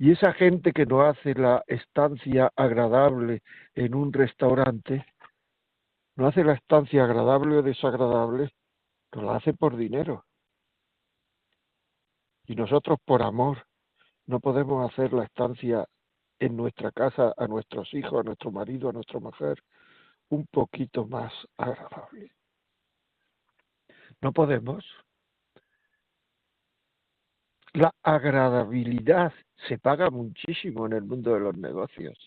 [0.00, 3.42] Y esa gente que no hace la estancia agradable
[3.74, 5.04] en un restaurante,
[6.16, 8.50] no hace la estancia agradable o desagradable,
[9.14, 10.24] no la hace por dinero.
[12.46, 13.66] Y nosotros por amor
[14.24, 15.86] no podemos hacer la estancia
[16.38, 19.62] en nuestra casa a nuestros hijos, a nuestro marido, a nuestra mujer,
[20.30, 22.32] un poquito más agradable.
[24.22, 24.82] No podemos.
[27.74, 29.32] La agradabilidad
[29.68, 32.18] se paga muchísimo en el mundo de los negocios.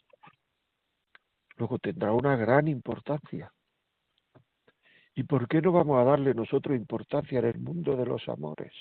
[1.58, 3.52] Luego tendrá una gran importancia.
[5.16, 8.72] ¿Y por qué no vamos a darle nosotros importancia en el mundo de los amores?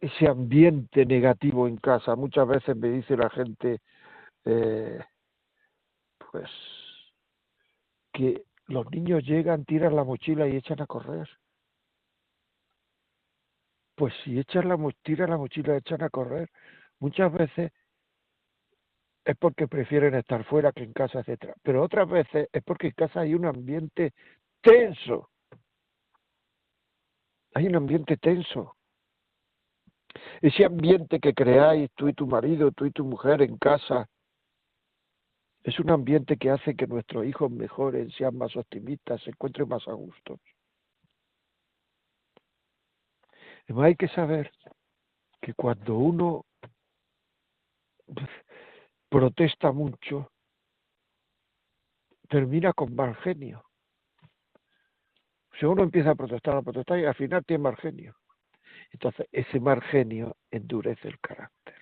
[0.00, 2.14] ese ambiente negativo en casa.
[2.14, 3.80] Muchas veces me dice la gente,
[4.44, 5.00] eh,
[6.30, 6.50] pues,
[8.12, 11.28] que los niños llegan, tiran la mochila y echan a correr.
[14.00, 16.48] Pues si echan la, tiran la mochila echan a correr,
[17.00, 17.70] muchas veces
[19.26, 21.52] es porque prefieren estar fuera que en casa, etcétera.
[21.62, 24.14] Pero otras veces es porque en casa hay un ambiente
[24.62, 25.28] tenso.
[27.52, 28.74] Hay un ambiente tenso.
[30.40, 34.08] Ese ambiente que creáis tú y tu marido, tú y tu mujer en casa,
[35.62, 39.86] es un ambiente que hace que nuestros hijos mejoren, sean más optimistas, se encuentren más
[39.88, 40.40] a gusto.
[43.70, 44.50] Además hay que saber
[45.40, 46.44] que cuando uno
[49.08, 50.32] protesta mucho,
[52.28, 53.62] termina con mal genio.
[55.56, 58.16] Si uno empieza a protestar, a protestar y al final tiene mal genio.
[58.90, 61.76] Entonces, ese mal genio endurece el carácter.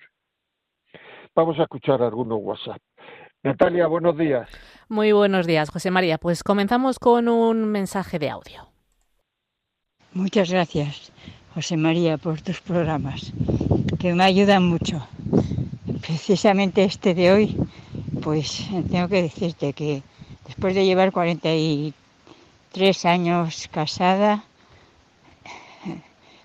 [1.33, 2.83] Vamos a escuchar algunos WhatsApp.
[3.41, 4.47] Natalia, buenos días.
[4.89, 6.19] Muy buenos días, José María.
[6.19, 8.69] Pues comenzamos con un mensaje de audio.
[10.13, 11.11] Muchas gracias,
[11.59, 13.33] José María, por tus programas,
[13.99, 15.05] que me ayudan mucho.
[15.99, 17.57] Precisamente este de hoy,
[18.23, 20.01] pues tengo que decirte que
[20.47, 24.45] después de llevar 43 años casada,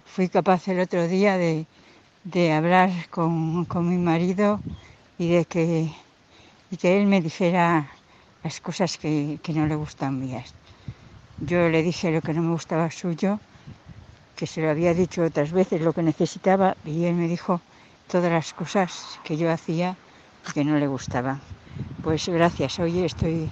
[0.04, 4.58] fui capaz el otro día de, hablar con, con mi marido
[5.16, 5.92] y de que
[6.72, 7.88] y que él me dijera
[8.42, 10.52] las cosas que, no le gustan mías.
[11.38, 13.38] Yo le dije lo que no me gustaba suyo,
[14.36, 17.60] que se lo había dicho otras veces lo que necesitaba y él me dijo
[18.08, 19.96] todas las cosas que yo hacía
[20.52, 21.40] que no le gustaban.
[22.02, 23.50] Pues gracias, hoy estoy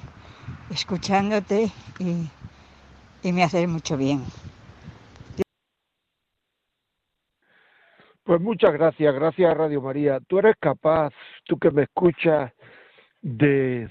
[0.70, 2.28] escuchándote y,
[3.22, 4.24] y me hace mucho bien.
[8.24, 10.20] Pues muchas gracias, gracias Radio María.
[10.28, 11.12] Tú eres capaz,
[11.44, 12.52] tú que me escuchas,
[13.22, 13.88] de,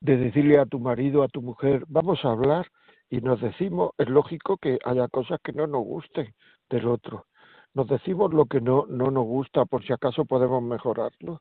[0.00, 2.70] de decirle a tu marido, a tu mujer, vamos a hablar
[3.10, 6.32] y nos decimos, es lógico que haya cosas que no nos gusten
[6.70, 7.26] del otro.
[7.74, 11.40] Nos decimos lo que no, no nos gusta por si acaso podemos mejorarlos.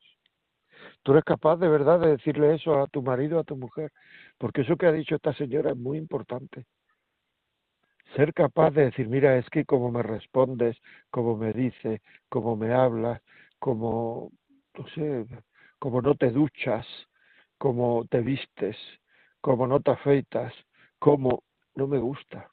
[1.04, 3.92] Tú eres capaz de verdad de decirle eso a tu marido, a tu mujer,
[4.40, 6.66] porque eso que ha dicho esta señora es muy importante.
[8.16, 10.76] Ser capaz de decir, mira, es que como me respondes,
[11.12, 13.22] como me dices, como me hablas,
[13.60, 14.32] como,
[14.76, 15.28] no sé,
[15.78, 16.88] como no te duchas,
[17.60, 18.78] como te vistes,
[19.42, 20.54] como no te afeitas,
[20.98, 21.44] como
[21.76, 22.50] no me gusta.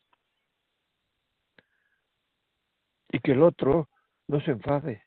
[3.11, 3.89] Y que el otro
[4.29, 5.03] no se enfade,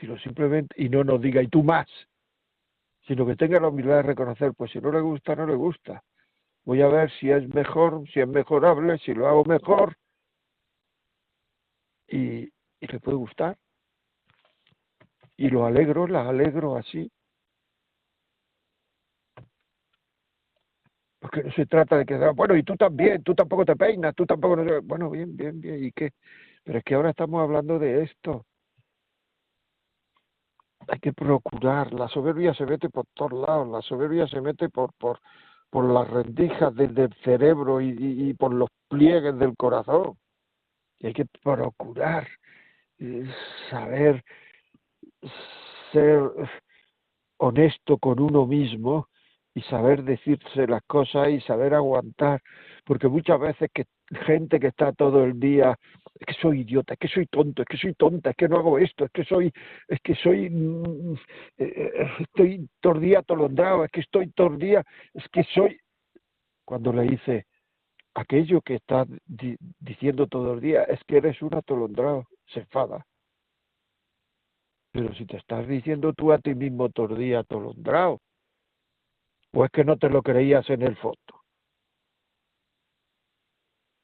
[0.00, 1.86] sino simplemente, y no nos diga, y tú más,
[3.06, 6.02] sino que tenga la humildad de reconocer, pues si no le gusta, no le gusta.
[6.64, 9.96] Voy a ver si es mejor, si es mejorable, si lo hago mejor,
[12.08, 12.44] y,
[12.80, 13.56] y le puede gustar
[15.36, 17.10] y lo alegro, la alegro así.
[21.26, 24.54] Porque se trata de que, bueno, y tú también, tú tampoco te peinas, tú tampoco
[24.54, 26.12] no Bueno, bien, bien, bien, ¿y qué?
[26.62, 28.46] Pero es que ahora estamos hablando de esto.
[30.86, 34.92] Hay que procurar, la soberbia se mete por todos lados, la soberbia se mete por,
[34.94, 35.18] por,
[35.68, 40.16] por las rendijas del, cerebro y, y, por los pliegues del corazón.
[41.00, 42.28] Y hay que procurar
[43.00, 43.28] eh,
[43.68, 44.22] saber
[45.90, 46.30] ser
[47.38, 49.08] honesto con uno mismo
[49.56, 52.42] y saber decirse las cosas y saber aguantar,
[52.84, 53.86] porque muchas veces que
[54.26, 55.78] gente que está todo el día,
[56.20, 58.58] es que soy idiota, es que soy tonto, es que soy tonta, es que no
[58.58, 59.50] hago esto, es que soy,
[59.88, 61.14] es que soy, mm,
[61.56, 64.84] eh, eh, estoy todo el día atolondrado, es que estoy todo el día,
[65.14, 65.80] es que soy,
[66.66, 67.46] cuando le dice,
[68.14, 69.06] aquello que está
[69.78, 73.06] diciendo todo el día, es que eres un atolondrado, se enfada.
[74.92, 78.20] Pero si te estás diciendo tú a ti mismo todo el día atolondrado,
[79.56, 81.16] o es que no te lo creías en el fondo.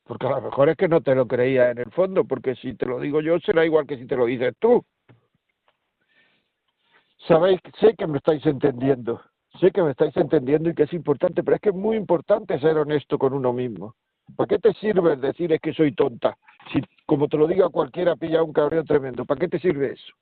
[0.04, 2.74] Porque a lo mejor es que no te lo creías en el fondo, porque si
[2.74, 4.82] te lo digo yo será igual que si te lo dices tú.
[7.28, 9.20] Sabéis, sé que me estáis entendiendo,
[9.60, 12.58] sé que me estáis entendiendo y que es importante, pero es que es muy importante
[12.58, 13.94] ser honesto con uno mismo.
[14.34, 16.34] ¿Para qué te sirve decir es que soy tonta?
[16.72, 19.26] Si, como te lo diga cualquiera, pilla un cabreo tremendo.
[19.26, 20.14] ¿Para qué te sirve eso?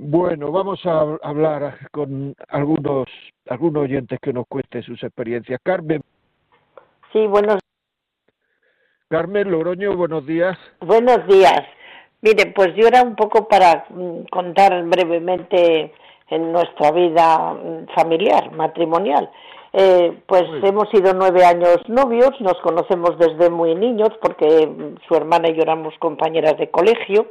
[0.00, 3.08] Bueno, vamos a hablar con algunos,
[3.48, 5.60] algunos oyentes que nos cuenten sus experiencias.
[5.64, 6.02] Carmen.
[7.12, 7.58] Sí, buenos
[9.08, 10.56] Carmen Loroño, buenos días.
[10.80, 11.62] Buenos días.
[12.20, 15.92] Mire, pues yo era un poco para mm, contar brevemente
[16.30, 19.28] en nuestra vida mm, familiar, matrimonial.
[19.72, 25.16] Eh, pues hemos sido nueve años novios, nos conocemos desde muy niños porque mm, su
[25.16, 27.26] hermana y yo éramos compañeras de colegio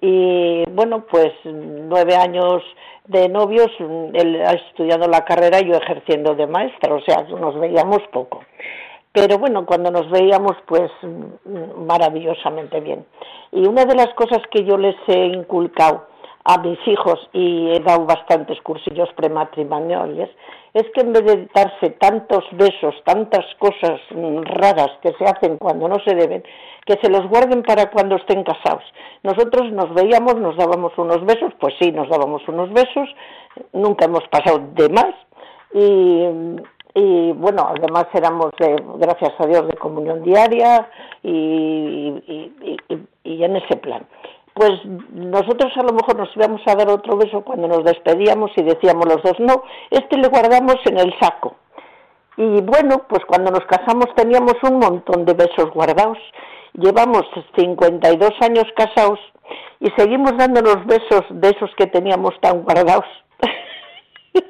[0.00, 2.62] y bueno, pues nueve años
[3.06, 8.00] de novios, él estudiando la carrera y yo ejerciendo de maestra, o sea, nos veíamos
[8.12, 8.40] poco
[9.12, 10.90] pero bueno, cuando nos veíamos, pues
[11.76, 13.04] maravillosamente bien.
[13.50, 16.06] Y una de las cosas que yo les he inculcado
[16.44, 20.30] a mis hijos y he dado bastantes cursillos prematrimoniales
[20.74, 24.00] es que en vez de darse tantos besos, tantas cosas
[24.44, 26.42] raras que se hacen cuando no se deben,
[26.86, 28.84] que se los guarden para cuando estén casados.
[29.22, 33.08] Nosotros nos veíamos, nos dábamos unos besos, pues sí, nos dábamos unos besos,
[33.72, 35.14] nunca hemos pasado de más
[35.74, 36.58] y
[37.00, 40.90] y bueno, además éramos, de, gracias a Dios, de comunión diaria
[41.22, 41.28] y,
[43.24, 44.04] y, en ese plan.
[44.58, 44.72] Pues
[45.12, 49.06] nosotros a lo mejor nos íbamos a dar otro beso cuando nos despedíamos y decíamos
[49.06, 51.54] los dos, no, este le guardamos en el saco.
[52.36, 56.18] Y bueno, pues cuando nos casamos teníamos un montón de besos guardados.
[56.72, 57.22] Llevamos
[57.56, 59.20] 52 años casados
[59.78, 63.06] y seguimos dando los besos de esos que teníamos tan guardados.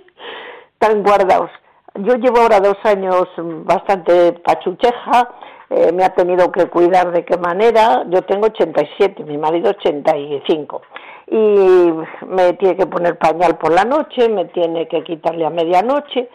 [0.78, 1.50] tan guardados.
[1.96, 5.34] Yo llevo ahora dos años bastante pachucheja,
[5.70, 8.04] eh, me ha tenido que cuidar de qué manera.
[8.08, 10.82] Yo tengo 87, mi marido 85.
[11.30, 11.92] Y
[12.26, 16.30] me tiene que poner pañal por la noche, me tiene que quitarle a medianoche,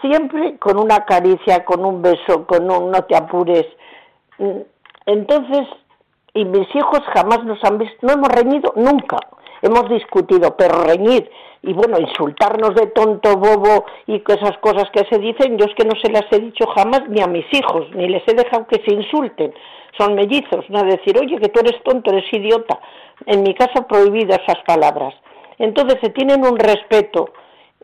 [0.00, 3.66] siempre con una caricia, con un beso, con un no te apures.
[5.04, 5.68] Entonces,
[6.34, 9.18] y mis hijos jamás nos han visto, no hemos reñido nunca,
[9.62, 11.30] hemos discutido, pero reñir
[11.62, 15.84] y bueno, insultarnos de tonto, bobo y esas cosas que se dicen, yo es que
[15.84, 18.82] no se las he dicho jamás ni a mis hijos, ni les he dejado que
[18.84, 19.54] se insulten.
[19.96, 22.80] Son mellizos, no decir, oye, que tú eres tonto, eres idiota.
[23.26, 25.14] En mi caso, prohibido esas palabras.
[25.58, 27.30] Entonces, se tienen un respeto,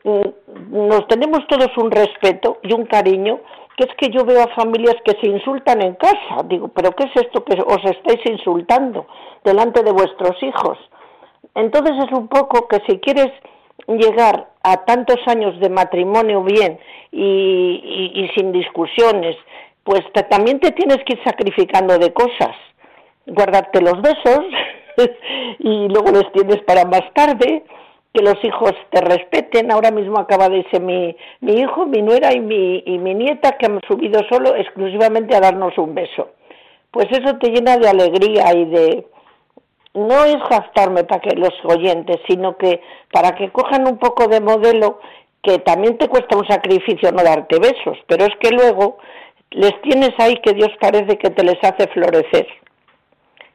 [0.02, 3.40] mm, nos tenemos todos un respeto y un cariño,
[3.76, 6.42] que es que yo veo a familias que se insultan en casa.
[6.46, 9.06] Digo, ¿pero qué es esto que os estáis insultando
[9.44, 10.78] delante de vuestros hijos?
[11.54, 13.28] Entonces es un poco que si quieres
[13.86, 16.78] llegar a tantos años de matrimonio bien
[17.10, 19.36] y, sin discusiones,
[19.84, 22.54] pues también te tienes que ir sacrificando de cosas,
[23.26, 24.40] guardarte los besos
[25.58, 27.64] y luego los tienes para más tarde,
[28.12, 29.70] que los hijos te respeten.
[29.70, 33.52] Ahora mismo acaba de irse mi, mi hijo, mi nuera y mi, y mi nieta
[33.52, 36.30] que han subido solo exclusivamente a darnos un beso.
[36.90, 39.06] Pues eso te llena de alegría y de,
[39.98, 42.80] no es gastarme para que los oyentes, sino que
[43.12, 45.00] para que cojan un poco de modelo,
[45.42, 48.98] que también te cuesta un sacrificio no darte besos, pero es que luego
[49.50, 52.46] les tienes ahí que Dios parece que te les hace florecer.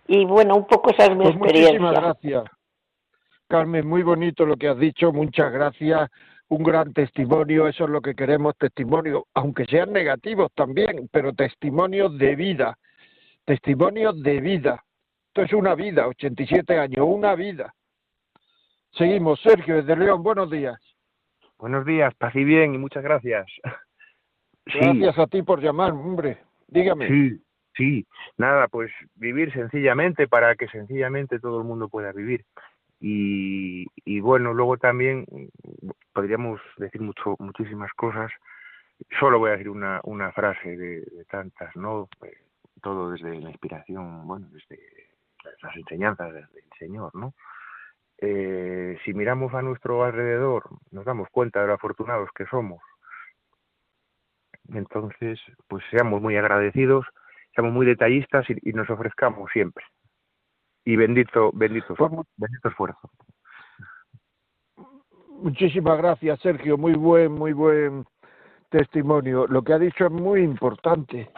[0.07, 1.79] Y bueno, un poco esa es mi pues experiencia.
[1.79, 2.43] Muchísimas gracias.
[3.47, 6.09] Carmen, muy bonito lo que has dicho, muchas gracias.
[6.49, 12.17] Un gran testimonio, eso es lo que queremos, testimonio, aunque sean negativos también, pero testimonios
[12.17, 12.77] de vida,
[13.45, 14.83] testimonios de vida
[15.33, 17.73] esto es una vida, 87 años, una vida.
[18.91, 19.41] Seguimos.
[19.41, 20.79] Sergio, desde León, buenos días.
[21.57, 23.47] Buenos días, paz y bien, y muchas gracias.
[24.65, 26.37] Gracias a ti por llamar, hombre.
[26.67, 27.07] Dígame.
[27.07, 27.43] Sí,
[27.75, 28.07] sí.
[28.37, 32.45] Nada, pues vivir sencillamente para que sencillamente todo el mundo pueda vivir.
[33.01, 35.25] Y, y bueno, luego también
[36.13, 38.31] podríamos decir mucho, muchísimas cosas.
[39.19, 42.07] Solo voy a decir una, una frase de, de tantas, ¿no?
[42.23, 42.37] Eh,
[42.83, 45.02] todo desde la inspiración, bueno, desde
[45.61, 47.33] las enseñanzas del Señor, ¿no?
[48.19, 52.81] Eh, si miramos a nuestro alrededor, nos damos cuenta de lo afortunados que somos.
[54.69, 57.05] Entonces, pues seamos muy agradecidos,
[57.53, 59.83] seamos muy detallistas y, nos ofrezcamos siempre.
[60.85, 63.11] Y bendito, bendito, pues bendito esfuerzo.
[65.41, 66.77] Muchísimas gracias, Sergio.
[66.77, 68.05] Muy buen, muy buen
[68.69, 69.47] testimonio.
[69.47, 71.29] Lo que ha dicho es muy importante.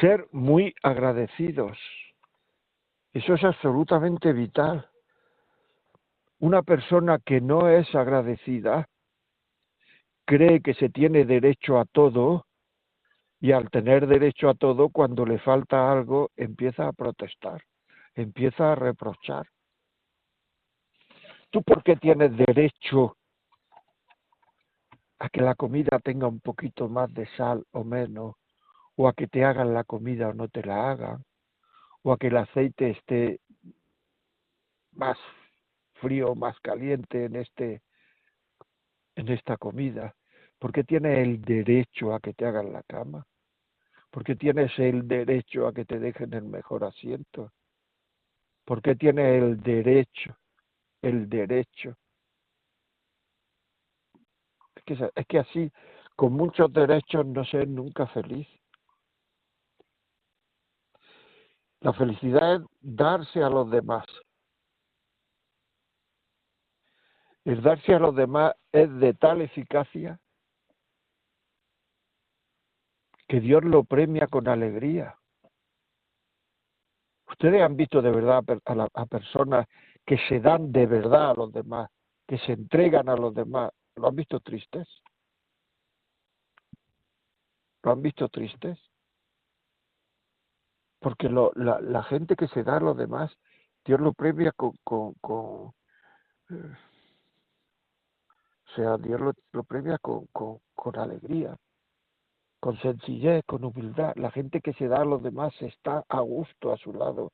[0.00, 1.76] Ser muy agradecidos.
[3.16, 4.90] Eso es absolutamente vital.
[6.38, 8.90] Una persona que no es agradecida
[10.26, 12.44] cree que se tiene derecho a todo
[13.40, 17.62] y al tener derecho a todo, cuando le falta algo, empieza a protestar,
[18.14, 19.46] empieza a reprochar.
[21.48, 23.16] ¿Tú por qué tienes derecho
[25.20, 28.34] a que la comida tenga un poquito más de sal o menos?
[28.96, 31.22] o a que te hagan la comida o no te la hagan,
[32.06, 33.40] o a que el aceite esté
[34.92, 35.18] más
[35.94, 37.82] frío más caliente en este
[39.16, 40.14] en esta comida,
[40.60, 43.26] porque tienes el derecho a que te hagan la cama,
[44.12, 47.50] porque tienes el derecho a que te dejen el mejor asiento,
[48.64, 50.36] porque tienes el derecho,
[51.02, 51.96] el derecho.
[54.76, 55.72] Es que, es que así,
[56.14, 58.46] con muchos derechos, no ser nunca feliz.
[61.80, 64.04] La felicidad es darse a los demás.
[67.44, 70.18] El darse a los demás es de tal eficacia
[73.28, 75.18] que Dios lo premia con alegría.
[77.28, 79.66] Ustedes han visto de verdad a, a personas
[80.04, 81.90] que se dan de verdad a los demás,
[82.26, 83.70] que se entregan a los demás.
[83.96, 84.88] ¿Lo han visto tristes?
[87.82, 88.78] ¿Lo han visto tristes?
[91.06, 93.30] Porque lo, la, la, gente que se da a los demás,
[93.84, 95.72] Dios lo premia con, con,
[96.50, 96.74] eh,
[98.66, 101.56] o sea, Dios lo, premia con, con, con alegría,
[102.58, 104.14] con sencillez, con humildad.
[104.16, 107.30] La gente que se da a los demás está a gusto a su lado.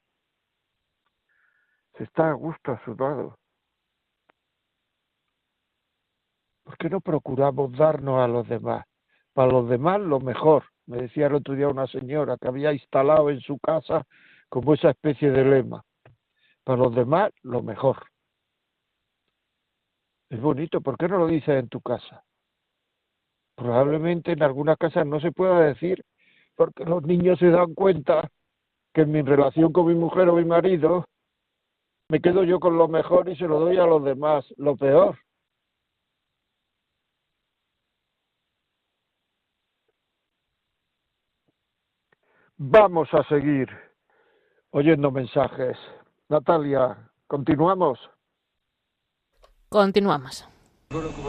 [1.96, 3.38] Se está a gusto a su lado.
[6.64, 8.84] ¿Por qué no procuramos darnos a los demás?
[9.32, 10.71] Para los demás lo mejor.
[10.86, 14.06] Me decía el otro día una señora que había instalado en su casa
[14.48, 15.84] como esa especie de lema.
[16.64, 18.04] Para los demás lo mejor.
[20.30, 22.24] Es bonito, ¿por qué no lo dices en tu casa?
[23.54, 26.04] Probablemente en algunas casas no se pueda decir,
[26.56, 28.30] porque los niños se dan cuenta
[28.94, 31.06] que en mi relación con mi mujer o mi marido
[32.08, 35.18] me quedo yo con lo mejor y se lo doy a los demás, lo peor.
[42.64, 43.68] Vamos a seguir
[44.70, 45.76] oyendo mensajes.
[46.28, 46.96] Natalia,
[47.26, 47.98] continuamos.
[49.68, 50.48] Continuamos.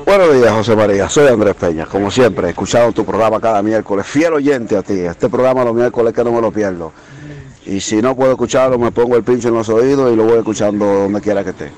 [0.06, 1.10] Buenos días, José María.
[1.10, 4.06] Soy Andrés Peña, como siempre, escuchando tu programa cada miércoles.
[4.06, 5.00] Fiel oyente a ti.
[5.00, 6.94] Este programa los miércoles que no me lo pierdo.
[7.66, 10.38] Y si no puedo escucharlo, me pongo el pincho en los oídos y lo voy
[10.38, 11.72] escuchando donde quiera que esté.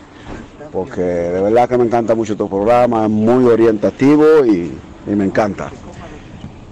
[0.69, 4.77] Porque de verdad que me encanta mucho tu programa, es muy orientativo y,
[5.07, 5.71] y me encanta.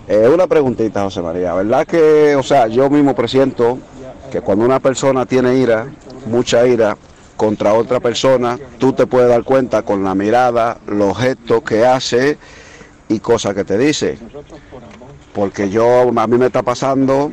[0.08, 1.54] Eh, una preguntita, José María.
[1.54, 3.80] ¿Verdad que, o sea, yo mismo presiento
[4.32, 5.88] que cuando una persona tiene ira,
[6.26, 6.97] mucha ira,
[7.38, 12.38] contra otra persona, tú te puedes dar cuenta con la mirada, los gestos que hace
[13.08, 14.18] y cosas que te dice.
[15.34, 17.32] Porque yo, a mí me está pasando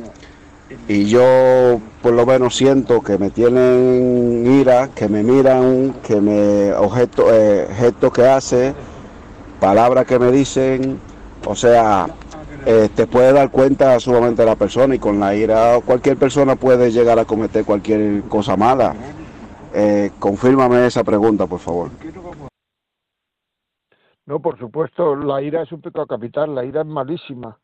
[0.88, 6.72] y yo por lo menos siento que me tienen ira, que me miran, que me
[6.72, 8.74] objeto, eh, gestos que hace,
[9.58, 10.98] palabras que me dicen,
[11.44, 12.06] o sea,
[12.66, 16.90] eh, te puede dar cuenta sumamente la persona y con la ira cualquier persona puede
[16.90, 18.94] llegar a cometer cualquier cosa mala.
[19.74, 21.90] Eh, confírmame esa pregunta, por favor.
[24.26, 27.58] No, por supuesto, la ira es un pecado capital, la ira es malísima.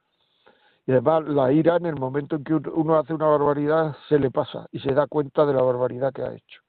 [0.87, 4.31] Y además, la ira en el momento en que uno hace una barbaridad se le
[4.31, 6.61] pasa y se da cuenta de la barbaridad que ha hecho.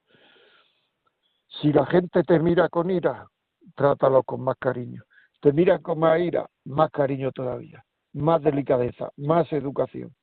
[1.61, 3.27] Si la gente te mira con ira,
[3.75, 5.03] trátalo con más cariño.
[5.39, 7.83] Te miran con más ira, más cariño todavía,
[8.17, 10.13] más delicadeza, más educación.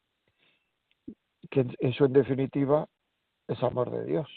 [1.50, 2.86] Que eso en definitiva
[3.48, 4.28] es amor de Dios.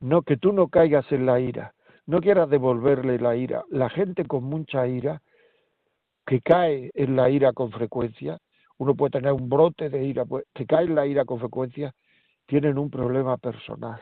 [0.00, 1.74] No, que tú no caigas en la ira,
[2.06, 3.64] no quieras devolverle la ira.
[3.70, 5.22] La gente con mucha ira,
[6.26, 8.38] que cae en la ira con frecuencia,
[8.78, 11.92] uno puede tener un brote de ira, pues, que cae en la ira con frecuencia,
[12.46, 14.00] tienen un problema personal.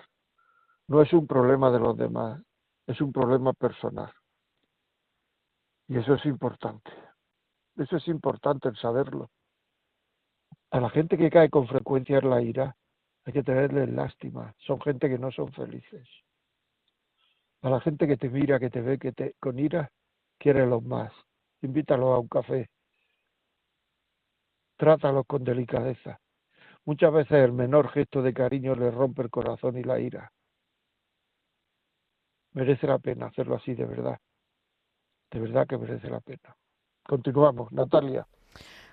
[0.86, 2.40] No es un problema de los demás,
[2.86, 4.12] es un problema personal.
[5.88, 6.90] Y eso es importante.
[7.78, 9.30] Eso es importante el saberlo.
[10.70, 12.76] A la gente que cae con frecuencia en la ira,
[13.24, 14.52] hay que tenerles lástima.
[14.58, 16.08] Son gente que no son felices.
[17.62, 19.90] A la gente que te mira, que te ve, que te con ira,
[20.44, 21.12] los más.
[21.62, 22.68] Invítalos a un café.
[24.76, 26.20] Trátalos con delicadeza.
[26.84, 30.32] Muchas veces el menor gesto de cariño le rompe el corazón y la ira.
[32.54, 34.18] Merece la pena hacerlo así de verdad.
[35.30, 36.57] De verdad que merece la pena.
[37.08, 37.72] Continuamos.
[37.72, 38.26] Natalia.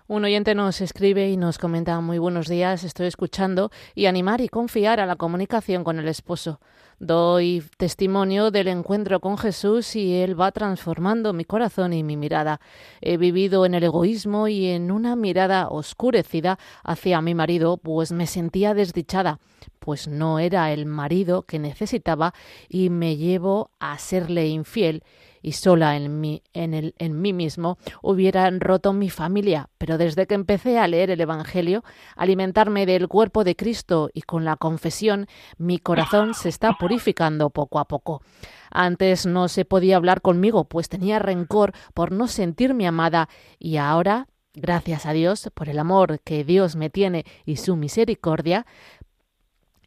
[0.08, 4.48] Un oyente nos escribe y nos comenta muy buenos días, estoy escuchando y animar y
[4.48, 6.62] confiar a la comunicación con el esposo.
[6.98, 12.62] Doy testimonio del encuentro con Jesús y Él va transformando mi corazón y mi mirada.
[13.02, 18.28] He vivido en el egoísmo y en una mirada oscurecida hacia mi marido, pues me
[18.28, 19.40] sentía desdichada,
[19.80, 22.34] pues no era el marido que necesitaba
[22.70, 25.04] y me llevo a serle infiel
[25.46, 29.70] y sola en mí, en, el, en mí mismo hubieran roto mi familia.
[29.78, 31.84] Pero desde que empecé a leer el Evangelio,
[32.16, 35.28] alimentarme del cuerpo de Cristo y con la confesión,
[35.60, 38.24] mi corazón se está purificando poco a poco.
[38.72, 44.28] Antes no se podía hablar conmigo, pues tenía rencor por no sentirme amada y ahora
[44.58, 48.66] Gracias a Dios por el amor que Dios me tiene y su misericordia,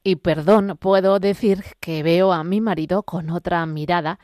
[0.08, 4.18] y perdón, puedo decir que veo a mi marido con otra mirada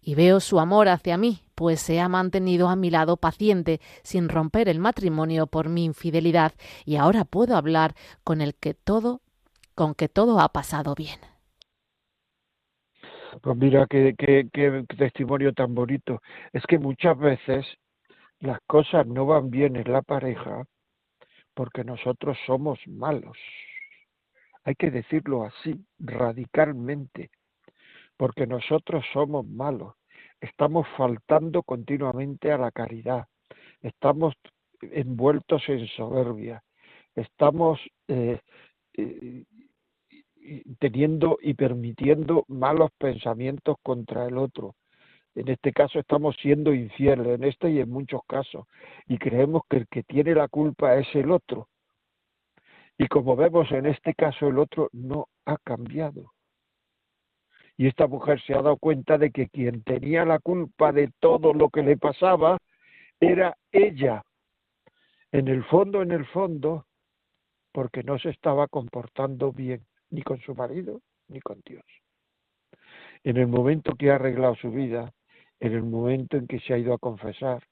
[0.00, 4.30] y veo su amor hacia mí, pues se ha mantenido a mi lado paciente, sin
[4.30, 6.52] romper el matrimonio por mi infidelidad,
[6.86, 9.20] y ahora puedo hablar con el que todo,
[9.74, 11.20] con que todo ha pasado bien.
[13.42, 16.22] Pues mira qué, qué, qué testimonio tan bonito.
[16.54, 17.66] Es que muchas veces
[18.38, 20.64] las cosas no van bien en la pareja
[21.52, 23.36] porque nosotros somos malos.
[24.66, 27.30] Hay que decirlo así, radicalmente
[28.16, 29.94] porque nosotros somos malos,
[30.40, 33.26] estamos faltando continuamente a la caridad,
[33.80, 34.34] estamos
[34.80, 36.64] envueltos en soberbia,
[37.14, 38.40] estamos eh,
[38.94, 39.44] eh,
[40.80, 44.74] teniendo y permitiendo malos pensamientos contra el otro.
[45.36, 48.66] En este caso estamos siendo infieles, en este y en muchos casos,
[49.06, 51.68] y creemos que el que tiene la culpa es el otro.
[52.98, 56.32] Y como vemos en este caso, el otro no ha cambiado.
[57.76, 61.52] Y esta mujer se ha dado cuenta de que quien tenía la culpa de todo
[61.52, 62.56] lo que le pasaba
[63.20, 64.22] era ella.
[65.30, 66.86] En el fondo, en el fondo,
[67.72, 71.84] porque no se estaba comportando bien, ni con su marido, ni con Dios.
[73.22, 75.12] En el momento que ha arreglado su vida,
[75.60, 77.62] en el momento en que se ha ido a confesar,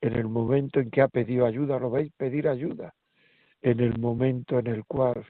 [0.00, 2.12] en el momento en que ha pedido ayuda, ¿lo veis?
[2.16, 2.94] Pedir ayuda.
[3.64, 5.26] En el momento en el cual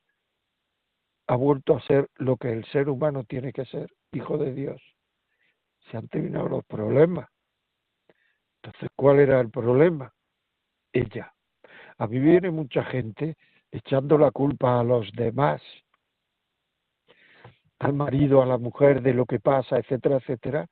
[1.28, 4.82] ha vuelto a ser lo que el ser humano tiene que ser, hijo de Dios.
[5.88, 7.28] Se han terminado los problemas.
[8.60, 10.12] Entonces, ¿cuál era el problema?
[10.92, 11.32] Ella.
[11.98, 13.36] A mí viene mucha gente
[13.70, 15.62] echando la culpa a los demás,
[17.78, 20.66] al marido, a la mujer, de lo que pasa, etcétera, etcétera,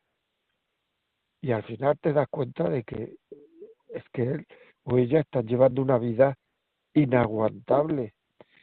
[1.41, 3.15] y al final te das cuenta de que
[3.89, 4.47] es que él
[4.83, 6.37] o ella están llevando una vida
[6.95, 8.15] inaguantable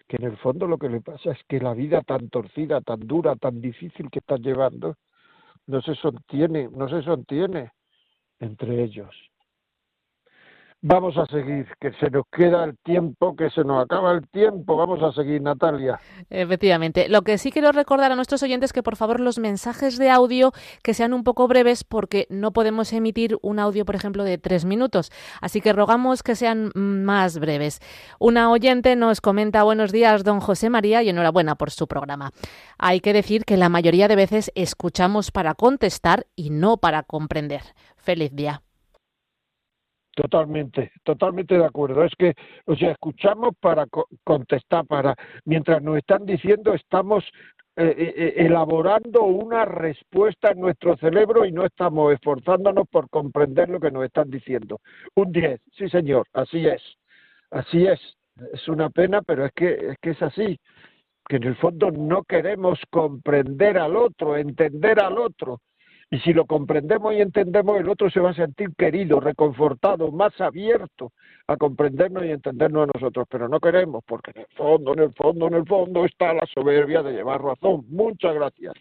[0.08, 3.00] que en el fondo lo que le pasa es que la vida tan torcida, tan
[3.02, 4.96] dura, tan difícil que están llevando,
[5.68, 7.72] no se sostiene, no se sostiene
[8.40, 9.16] entre ellos.
[10.82, 14.78] Vamos a seguir, que se nos queda el tiempo, que se nos acaba el tiempo.
[14.78, 16.00] Vamos a seguir, Natalia.
[16.30, 17.10] Efectivamente.
[17.10, 20.54] Lo que sí quiero recordar a nuestros oyentes que por favor los mensajes de audio
[20.82, 24.64] que sean un poco breves porque no podemos emitir un audio, por ejemplo, de tres
[24.64, 25.12] minutos.
[25.42, 27.82] Así que rogamos que sean más breves.
[28.18, 32.32] Una oyente nos comenta buenos días, don José María, y enhorabuena por su programa.
[32.78, 37.64] Hay que decir que la mayoría de veces escuchamos para contestar y no para comprender.
[37.98, 38.62] Feliz día.
[40.20, 42.04] Totalmente, totalmente de acuerdo.
[42.04, 42.34] Es que,
[42.66, 43.86] o sea, escuchamos para
[44.26, 45.16] contestar, para
[45.46, 47.24] mientras nos están diciendo estamos
[47.78, 53.70] eh, eh, eh, elaborando una respuesta en nuestro cerebro y no estamos esforzándonos por comprender
[53.70, 54.82] lo que nos están diciendo.
[55.16, 56.82] Un 10, sí señor, así es,
[57.52, 58.02] así es.
[58.52, 60.60] Es una pena, pero es que es que es así,
[61.30, 65.62] que en el fondo no queremos comprender al otro, entender al otro,
[66.12, 70.40] y si lo comprendemos y entendemos, el otro se va a sentir querido, reconfortado, más
[70.42, 71.12] abierto
[71.48, 73.28] a comprendernos y entendernos a nosotros.
[73.30, 76.48] Pero no queremos, porque en el fondo, en el fondo, en el fondo está la
[76.52, 77.86] soberbia de llevar razón.
[77.90, 78.74] Muchas gracias.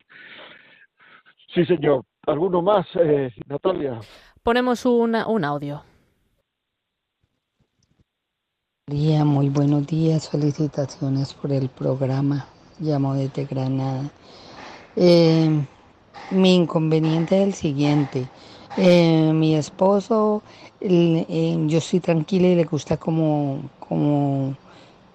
[1.52, 2.04] Sí, señor.
[2.26, 4.00] ¿Alguno más, eh, Natalia?
[4.42, 5.82] Ponemos un audio.
[8.86, 10.30] Día, muy buenos días.
[10.30, 12.46] Felicitaciones por el programa.
[12.80, 14.10] Llamo desde Granada.
[14.96, 15.66] Eh,
[16.30, 18.28] mi inconveniente es el siguiente.
[18.76, 20.42] Eh, mi esposo,
[20.80, 24.54] eh, yo estoy tranquila y le gusta como, como,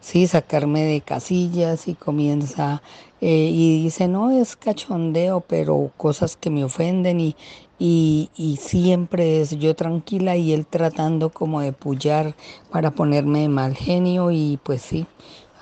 [0.02, 2.82] sí, sacarme de casillas y comienza
[3.22, 7.36] eh, y dice, no es cachondeo, pero cosas que me ofenden y,
[7.80, 12.36] y, y, siempre es yo tranquila y él tratando como de pullar
[12.70, 15.08] para ponerme de mal genio y pues sí,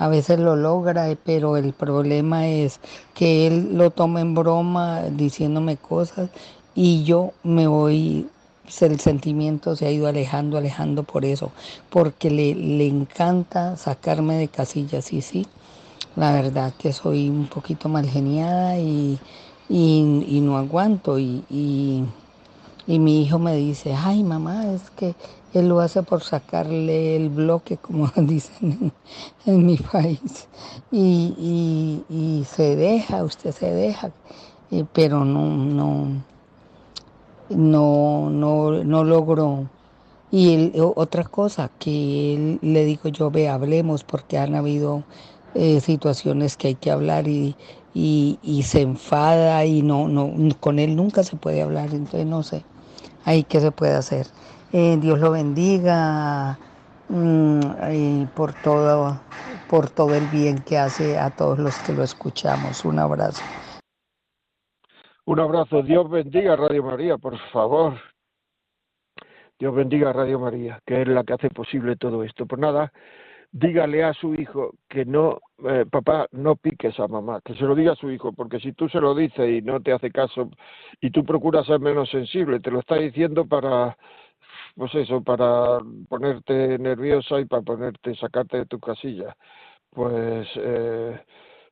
[0.01, 2.79] a veces lo logra, eh, pero el problema es
[3.13, 6.31] que él lo toma en broma diciéndome cosas
[6.73, 8.27] y yo me voy,
[8.79, 11.51] el sentimiento se ha ido alejando, alejando por eso,
[11.91, 15.45] porque le, le encanta sacarme de casillas y sí,
[16.15, 19.19] la verdad que soy un poquito mal geniada y,
[19.69, 21.19] y, no aguanto.
[21.19, 22.03] Y, y,
[22.87, 25.15] mi hijo me dice, ay mamá, es que
[25.53, 28.91] él lo hace por sacarle el bloque, como dicen
[29.45, 30.47] en, mi país.
[30.91, 34.11] Y, y, se deja, usted se deja,
[34.93, 36.07] pero no, no,
[37.49, 39.67] no, no, no logro.
[40.31, 45.03] Y otra cosa que le digo yo, ve, hablemos, porque han habido
[45.53, 47.55] eh, situaciones que hay que hablar y,
[47.93, 52.63] y, se enfada y no, no, con él nunca se puede hablar, entonces no sé,
[53.25, 54.27] ahí qué se puede hacer.
[54.73, 56.57] Eh, Dios lo bendiga
[57.09, 59.19] mm, por, todo,
[59.69, 62.85] por todo el bien que hace a todos los que lo escuchamos.
[62.85, 63.43] Un abrazo.
[65.25, 65.81] Un abrazo.
[65.81, 67.99] Dios bendiga Radio María, por favor.
[69.59, 72.45] Dios bendiga Radio María, que es la que hace posible todo esto.
[72.47, 72.91] Pues nada,
[73.51, 77.75] dígale a su hijo que no, eh, papá, no piques a mamá, que se lo
[77.75, 80.49] diga a su hijo, porque si tú se lo dices y no te hace caso
[81.01, 83.97] y tú procuras ser menos sensible, te lo está diciendo para,
[84.75, 85.79] pues eso, para
[86.09, 89.35] ponerte nerviosa y para ponerte, sacarte de tu casilla.
[89.89, 91.19] Pues, eh,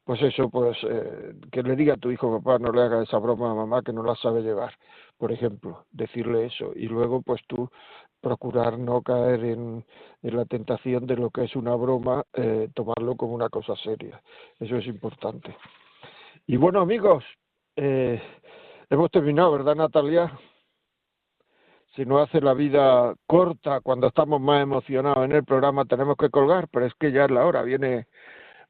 [0.04, 3.20] pues eso, pues eh, que le diga a tu hijo, papá, no le haga esa
[3.20, 4.74] broma a mamá que no la sabe llevar,
[5.18, 6.72] por ejemplo, decirle eso.
[6.76, 7.70] Y luego, pues tú
[8.22, 9.86] procurar no caer en,
[10.22, 14.22] la tentación de lo que es una broma, eh, tomarlo como una cosa seria.
[14.60, 15.56] Eso es importante.
[16.48, 17.24] Y bueno, amigos,
[17.76, 18.22] eh,
[18.90, 20.38] hemos terminado, ¿verdad, Natalia?
[21.96, 26.30] Si no hace la vida corta cuando estamos más emocionados en el programa, tenemos que
[26.30, 28.08] colgar, pero es que ya es la hora, viene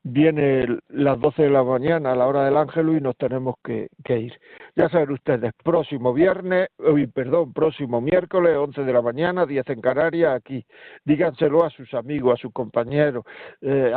[0.03, 3.89] viene las 12 de la mañana a la hora del ángel y nos tenemos que,
[4.07, 4.33] ir.
[4.75, 9.81] Ya saben ustedes, próximo viernes, uy, perdón, próximo miércoles, 11 de la mañana, 10 en
[9.81, 10.65] Canarias, aquí.
[11.03, 13.25] Díganselo a sus amigos, a sus compañeros,
[13.61, 13.93] eh,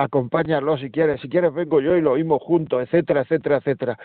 [0.80, 3.98] si quieres, si quieres vengo yo y lo oímos juntos, etcétera, etcétera, etcétera.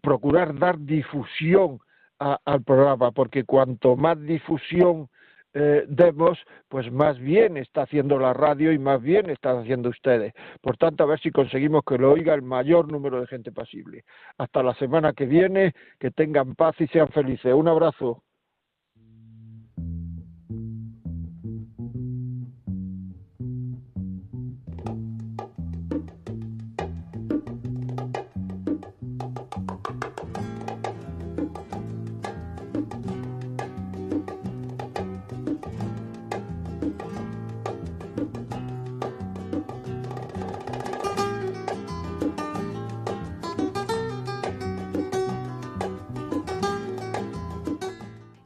[0.00, 1.78] Procurar dar difusión
[2.18, 5.08] al programa, porque cuanto más difusión
[5.54, 6.38] eh, demos,
[6.68, 10.34] pues más bien está haciendo la radio y más bien están haciendo ustedes.
[10.60, 14.04] Por tanto, a ver si conseguimos que lo oiga el mayor número de gente posible.
[14.36, 17.54] Hasta la semana que viene, que tengan paz y sean felices.
[17.54, 18.22] Un abrazo.